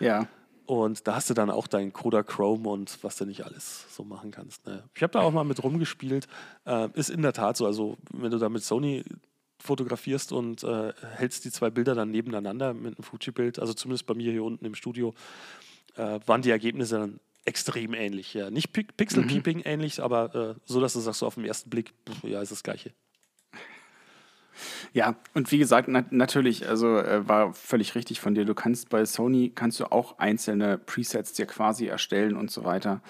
Ja. 0.00 0.26
Und 0.66 1.06
da 1.06 1.14
hast 1.14 1.30
du 1.30 1.34
dann 1.34 1.50
auch 1.50 1.66
dein 1.66 1.94
Kodachrome 1.94 2.68
und 2.68 3.02
was 3.02 3.16
du 3.16 3.24
nicht 3.24 3.44
alles 3.44 3.86
so 3.94 4.04
machen 4.04 4.30
kannst. 4.30 4.66
Ne? 4.66 4.84
Ich 4.94 5.02
habe 5.02 5.12
da 5.12 5.20
auch 5.20 5.32
mal 5.32 5.44
mit 5.44 5.62
rumgespielt. 5.62 6.28
Äh, 6.66 6.88
ist 6.92 7.08
in 7.08 7.22
der 7.22 7.32
Tat 7.32 7.56
so. 7.56 7.64
Also, 7.64 7.96
wenn 8.12 8.30
du 8.30 8.38
da 8.38 8.50
mit 8.50 8.62
Sony 8.62 9.02
fotografierst 9.60 10.32
und 10.32 10.62
äh, 10.64 10.92
hältst 11.16 11.44
die 11.44 11.50
zwei 11.50 11.70
Bilder 11.70 11.94
dann 11.94 12.10
nebeneinander 12.10 12.74
mit 12.74 12.96
einem 12.96 13.04
Fuji-Bild, 13.04 13.58
also 13.58 13.74
zumindest 13.74 14.06
bei 14.06 14.14
mir 14.14 14.32
hier 14.32 14.44
unten 14.44 14.64
im 14.64 14.74
Studio, 14.74 15.14
äh, 15.96 16.20
waren 16.26 16.42
die 16.42 16.50
Ergebnisse 16.50 16.98
dann 16.98 17.20
extrem 17.44 17.94
ähnlich. 17.94 18.34
Ja. 18.34 18.50
Nicht 18.50 18.72
Pi 18.72 18.84
Pixel-Peeping 18.84 19.62
ähnlich, 19.64 20.02
aber 20.02 20.34
äh, 20.34 20.60
so, 20.64 20.80
dass 20.80 20.92
du 20.92 21.00
sagst, 21.00 21.20
so 21.20 21.26
auf 21.26 21.34
den 21.34 21.44
ersten 21.44 21.70
Blick, 21.70 21.92
pff, 22.08 22.24
ja, 22.24 22.40
ist 22.42 22.52
das 22.52 22.62
Gleiche. 22.62 22.92
Ja, 24.92 25.16
und 25.34 25.50
wie 25.52 25.58
gesagt, 25.58 25.88
na 25.88 26.04
natürlich, 26.10 26.68
also 26.68 26.98
äh, 26.98 27.26
war 27.28 27.54
völlig 27.54 27.94
richtig 27.94 28.20
von 28.20 28.34
dir. 28.34 28.44
Du 28.44 28.54
kannst 28.54 28.88
bei 28.88 29.04
Sony 29.04 29.52
kannst 29.54 29.80
du 29.80 29.86
auch 29.86 30.18
einzelne 30.18 30.78
Presets 30.78 31.32
dir 31.32 31.46
quasi 31.46 31.86
erstellen 31.86 32.36
und 32.36 32.50
so 32.50 32.64
weiter. 32.64 33.00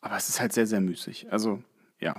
Aber 0.00 0.16
es 0.16 0.28
ist 0.28 0.40
halt 0.40 0.52
sehr, 0.52 0.66
sehr 0.66 0.80
müßig. 0.80 1.32
Also, 1.32 1.62
ja. 2.00 2.14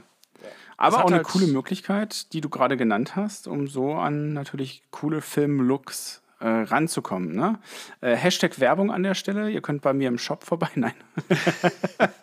Aber 0.78 1.04
auch 1.04 1.08
eine 1.08 1.18
halt- 1.18 1.28
coole 1.28 1.48
Möglichkeit, 1.48 2.32
die 2.34 2.42
du 2.42 2.50
gerade 2.50 2.78
genannt 2.78 3.16
hast, 3.16 3.48
um 3.48 3.68
so 3.68 3.94
an 3.96 4.34
natürlich 4.34 4.84
coole 4.92 5.22
Film-Looks 5.22 6.22
äh, 6.40 6.48
ranzukommen. 6.48 7.36
Ne? 7.36 7.58
Äh, 8.02 8.16
Hashtag 8.16 8.60
Werbung 8.60 8.92
an 8.92 9.02
der 9.04 9.16
Stelle. 9.16 9.50
Ihr 9.50 9.62
könnt 9.62 9.82
bei 9.82 9.94
mir 9.94 10.08
im 10.08 10.18
Shop 10.20 10.44
vorbei. 10.44 10.70
Nein. 10.76 10.94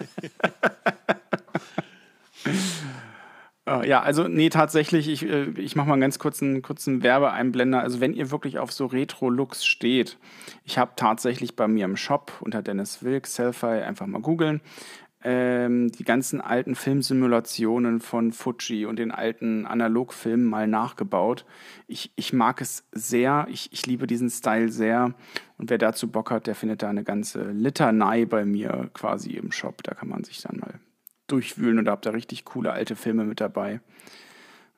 Äh, 3.67 3.89
Ja, 3.89 4.03
also 4.03 4.29
nee, 4.29 4.51
tatsächlich, 4.51 5.09
ich, 5.09 5.25
äh, 5.27 5.45
ich 5.57 5.75
mache 5.77 5.87
mal 5.89 5.95
einen 5.95 6.03
ganz 6.03 6.19
kurzen, 6.19 6.61
kurzen 6.63 7.03
Werbeeinblender. 7.03 7.81
Also 7.81 8.01
wenn 8.01 8.13
ihr 8.13 8.31
wirklich 8.31 8.59
auf 8.59 8.73
so 8.73 8.87
Retro-Looks 8.87 9.65
steht, 9.65 10.19
ich 10.65 10.79
habe 10.79 10.93
tatsächlich 10.97 11.57
bei 11.57 11.67
mir 11.67 11.85
im 11.87 11.97
Shop 11.97 12.33
unter 12.41 12.63
Dennis 12.63 13.03
Wilk, 13.03 13.27
Selfie, 13.27 13.67
einfach 13.83 14.07
mal 14.07 14.21
googeln, 14.21 14.61
ähm, 15.25 15.91
die 15.91 16.05
ganzen 16.05 16.43
alten 16.43 16.75
Filmsimulationen 16.75 18.01
von 18.01 18.31
Fuji 18.31 18.85
und 18.85 18.99
den 18.99 19.11
alten 19.11 19.65
Analogfilmen 19.67 20.47
mal 20.47 20.69
nachgebaut. 20.69 21.47
Ich, 21.87 22.13
ich 22.15 22.35
mag 22.35 22.61
es 22.61 22.87
sehr, 22.93 23.47
ich, 23.51 23.73
ich 23.73 23.87
liebe 23.87 24.07
diesen 24.07 24.29
Style 24.29 24.69
sehr. 24.69 25.15
Und 25.57 25.71
wer 25.71 25.79
dazu 25.79 26.11
Bock 26.11 26.31
hat, 26.31 26.47
der 26.47 26.55
findet 26.55 26.83
da 26.83 26.91
eine 26.91 27.05
ganze 27.05 27.51
Litanei 27.51 28.27
bei 28.27 28.45
mir 28.45 28.91
quasi 28.93 29.31
im 29.31 29.51
Shop. 29.51 29.83
Da 29.83 29.95
kann 29.95 30.09
man 30.09 30.25
sich 30.25 30.43
dann 30.43 30.59
mal 30.59 30.79
durchwühlen 31.27 31.79
und 31.79 31.87
da 31.87 31.93
habt 31.93 32.07
ihr 32.07 32.13
richtig 32.13 32.45
coole 32.45 32.73
alte 32.73 32.95
Filme 32.95 33.25
mit 33.25 33.41
dabei. 33.41 33.81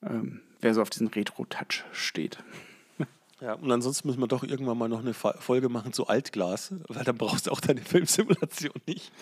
Ähm, 0.02 0.42
wer 0.60 0.74
so 0.74 0.80
auf 0.80 0.90
diesen 0.90 1.08
Retro-Touch 1.08 1.84
steht. 1.90 2.38
Ja, 3.40 3.52
und 3.52 3.70
ansonsten 3.70 4.08
müssen 4.08 4.20
wir 4.20 4.28
doch 4.28 4.42
irgendwann 4.42 4.78
mal 4.78 4.88
noch 4.88 5.00
eine 5.00 5.12
Folge 5.12 5.68
machen 5.68 5.92
zu 5.92 6.06
Altglas, 6.06 6.72
weil 6.88 7.04
dann 7.04 7.18
brauchst 7.18 7.46
du 7.46 7.50
auch 7.50 7.60
deine 7.60 7.80
Filmsimulation 7.84 8.72
nicht. 8.86 9.12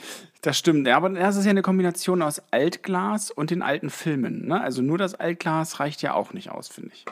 Das 0.40 0.56
stimmt, 0.56 0.86
ja, 0.86 0.96
aber 0.96 1.10
das 1.10 1.34
ist 1.36 1.44
ja 1.44 1.50
eine 1.50 1.62
Kombination 1.62 2.22
aus 2.22 2.40
Altglas 2.52 3.32
und 3.32 3.50
den 3.50 3.60
alten 3.60 3.90
Filmen. 3.90 4.46
Ne? 4.46 4.60
Also 4.60 4.82
nur 4.82 4.98
das 4.98 5.14
Altglas 5.16 5.80
reicht 5.80 6.00
ja 6.02 6.14
auch 6.14 6.32
nicht 6.32 6.50
aus, 6.50 6.68
finde 6.68 6.92
ich. 6.94 7.04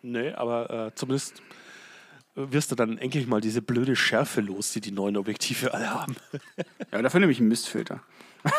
Nee, 0.00 0.32
aber 0.32 0.86
äh, 0.86 0.94
zumindest 0.94 1.42
äh, 2.36 2.52
wirst 2.52 2.70
du 2.70 2.74
dann 2.74 2.96
endlich 2.96 3.26
mal 3.26 3.42
diese 3.42 3.60
blöde 3.60 3.96
Schärfe 3.96 4.40
los, 4.40 4.72
die 4.72 4.80
die 4.80 4.92
neuen 4.92 5.18
Objektive 5.18 5.74
alle 5.74 5.90
haben. 5.90 6.16
Ja, 6.92 7.02
dafür 7.02 7.20
nehme 7.20 7.32
ich 7.32 7.40
einen 7.40 7.48
Mistfilter. 7.48 8.00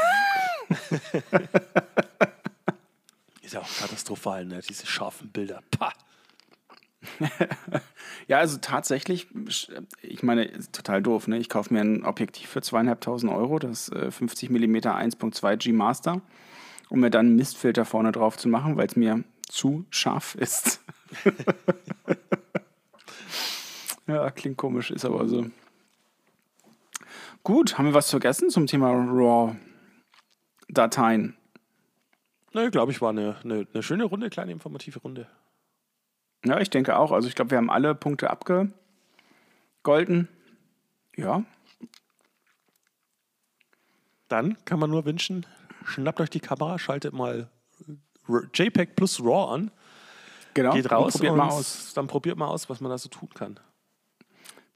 Ist 3.42 3.54
ja 3.54 3.62
auch 3.62 3.78
katastrophal, 3.80 4.46
ne? 4.46 4.60
diese 4.68 4.86
scharfen 4.86 5.30
Bilder. 5.30 5.64
Pah. 5.72 5.94
Ja, 8.28 8.40
also 8.40 8.58
tatsächlich, 8.58 9.30
ich 10.02 10.22
meine, 10.22 10.52
total 10.74 11.02
doof, 11.02 11.30
ne? 11.30 11.38
Ich 11.38 11.48
kaufe 11.48 11.74
mir 11.74 11.80
ein 11.80 12.04
Objektiv 12.04 12.50
für 12.50 12.62
zweieinhalbtausend 12.62 13.32
Euro, 13.32 13.58
das 13.58 13.88
äh, 13.90 14.12
50 14.12 14.50
mm 14.50 14.76
1.2 14.76 15.56
G 15.56 15.72
Master, 15.72 16.22
um 16.90 17.00
mir 17.00 17.10
dann 17.10 17.28
einen 17.28 17.38
Mistfilter 17.38 17.86
vorne 17.86 18.12
drauf 18.12 18.38
zu 18.38 18.50
machen, 18.50 18.76
weil 18.76 18.88
es 18.88 18.98
mir 18.98 19.24
zu 19.48 19.86
scharf 19.92 20.36
ist. 20.36 20.84
ja, 24.08 24.30
klingt 24.32 24.58
komisch, 24.58 24.92
ist 24.92 25.06
aber 25.06 25.30
so. 25.30 25.46
Gut, 27.44 27.78
haben 27.78 27.86
wir 27.86 27.94
was 27.94 28.10
vergessen 28.10 28.50
zum 28.50 28.68
Thema 28.68 28.92
RAW-Dateien? 28.92 31.38
Ne, 32.54 32.72
glaube 32.72 32.92
ich, 32.92 33.00
war 33.02 33.12
eine, 33.12 33.38
eine, 33.44 33.66
eine 33.74 33.84
schöne 33.84 34.04
Runde, 34.04 34.30
kleine 34.30 34.52
informative 34.52 35.00
Runde. 35.00 35.30
Ja, 36.46 36.60
ich 36.60 36.70
denke 36.70 36.98
auch. 36.98 37.12
Also 37.12 37.28
ich 37.28 37.36
glaube, 37.36 37.52
wir 37.52 37.58
haben 37.58 37.70
alle 37.70 37.96
Punkte 37.96 38.30
abgegolten. 38.30 40.28
Ja. 41.16 41.44
Dann 44.28 44.58
kann 44.66 44.80
man 44.80 44.90
nur 44.90 45.06
wünschen, 45.06 45.46
schnappt 45.86 46.20
euch 46.20 46.30
die 46.30 46.40
Kamera, 46.40 46.80
schaltet 46.80 47.14
mal 47.14 47.50
JPEG 48.54 48.96
plus 48.96 49.22
RAW 49.22 49.54
an. 49.54 49.72
Genau. 50.54 50.74
Geht 50.74 50.92
raus 50.92 51.06
und 51.06 51.12
probiert 51.14 51.32
und 51.32 51.38
mal 51.38 51.48
aus. 51.50 51.94
dann 51.94 52.08
probiert 52.08 52.38
mal 52.38 52.48
aus, 52.48 52.70
was 52.70 52.82
man 52.82 52.90
da 52.90 52.98
so 52.98 53.10
tun 53.10 53.30
kann. 53.34 53.60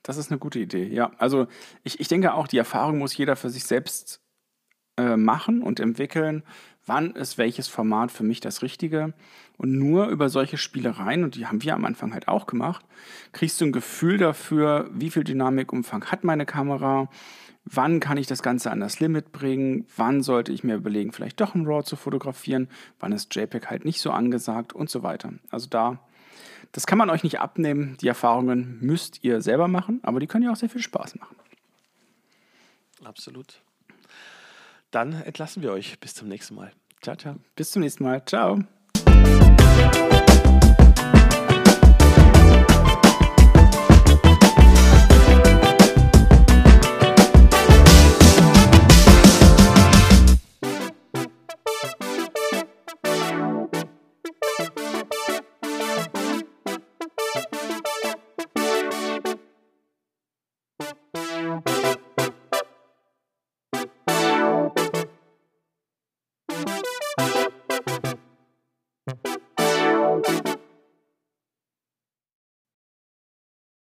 Das 0.04 0.18
ist 0.18 0.32
eine 0.32 0.40
gute 0.40 0.60
Idee, 0.60 0.88
ja. 0.88 1.12
Also 1.18 1.48
ich, 1.84 2.00
ich 2.00 2.08
denke 2.08 2.34
auch, 2.34 2.48
die 2.48 2.58
Erfahrung 2.58 3.00
muss 3.00 3.16
jeder 3.18 3.36
für 3.36 3.50
sich 3.50 3.64
selbst 3.64 4.22
äh, 4.98 5.18
machen 5.18 5.62
und 5.64 5.80
entwickeln. 5.80 6.44
Wann 6.86 7.12
ist 7.12 7.38
welches 7.38 7.68
Format 7.68 8.12
für 8.12 8.24
mich 8.24 8.40
das 8.40 8.64
Richtige? 8.64 9.14
Und 9.58 9.78
nur 9.78 10.08
über 10.08 10.30
solche 10.30 10.58
Spielereien, 10.58 11.24
und 11.24 11.36
die 11.36 11.46
haben 11.46 11.62
wir 11.62 11.76
am 11.76 11.86
Anfang 11.86 12.14
halt 12.14 12.28
auch 12.28 12.48
gemacht, 12.48 12.84
kriegst 13.32 13.62
du 13.62 13.66
ein 13.66 13.72
Gefühl 13.72 14.18
dafür, 14.18 14.90
wie 14.92 15.12
viel 15.12 15.24
Dynamikumfang 15.24 16.06
hat 16.06 16.24
meine 16.24 16.48
Kamera, 16.48 17.10
wann 17.66 18.00
kann 18.00 18.18
ich 18.18 18.26
das 18.26 18.42
Ganze 18.42 18.72
an 18.72 18.80
das 18.80 19.00
Limit 19.00 19.32
bringen, 19.32 19.86
wann 19.96 20.24
sollte 20.24 20.52
ich 20.52 20.64
mir 20.64 20.76
überlegen, 20.76 21.12
vielleicht 21.12 21.40
doch 21.40 21.54
ein 21.54 21.66
RAW 21.66 21.84
zu 21.84 21.96
fotografieren, 21.96 22.70
wann 23.00 23.12
ist 23.12 23.36
JPEG 23.36 23.68
halt 23.68 23.86
nicht 23.86 24.02
so 24.02 24.12
angesagt 24.12 24.74
und 24.74 24.90
so 24.90 25.04
weiter. 25.04 25.34
Also 25.52 25.68
da, 25.70 26.00
das 26.72 26.88
kann 26.88 26.98
man 26.98 27.10
euch 27.10 27.24
nicht 27.24 27.40
abnehmen. 27.40 27.98
Die 28.02 28.08
Erfahrungen 28.08 28.80
müsst 28.82 29.24
ihr 29.24 29.42
selber 29.42 29.68
machen, 29.68 30.00
aber 30.04 30.20
die 30.20 30.28
können 30.28 30.46
ja 30.46 30.52
auch 30.52 30.56
sehr 30.56 30.70
viel 30.70 30.82
Spaß 30.82 31.16
machen. 31.16 31.36
Absolut. 33.04 33.62
Dann 34.92 35.14
entlassen 35.14 35.64
wir 35.64 35.72
euch. 35.72 36.00
Bis 36.00 36.14
zum 36.14 36.28
nächsten 36.28 36.56
Mal. 36.56 36.72
Ciao, 37.02 37.16
ciao. 37.16 37.36
Bis 37.56 37.72
zum 37.72 37.82
nächsten 37.82 38.04
Mal. 38.04 38.24
Ciao. 38.26 38.60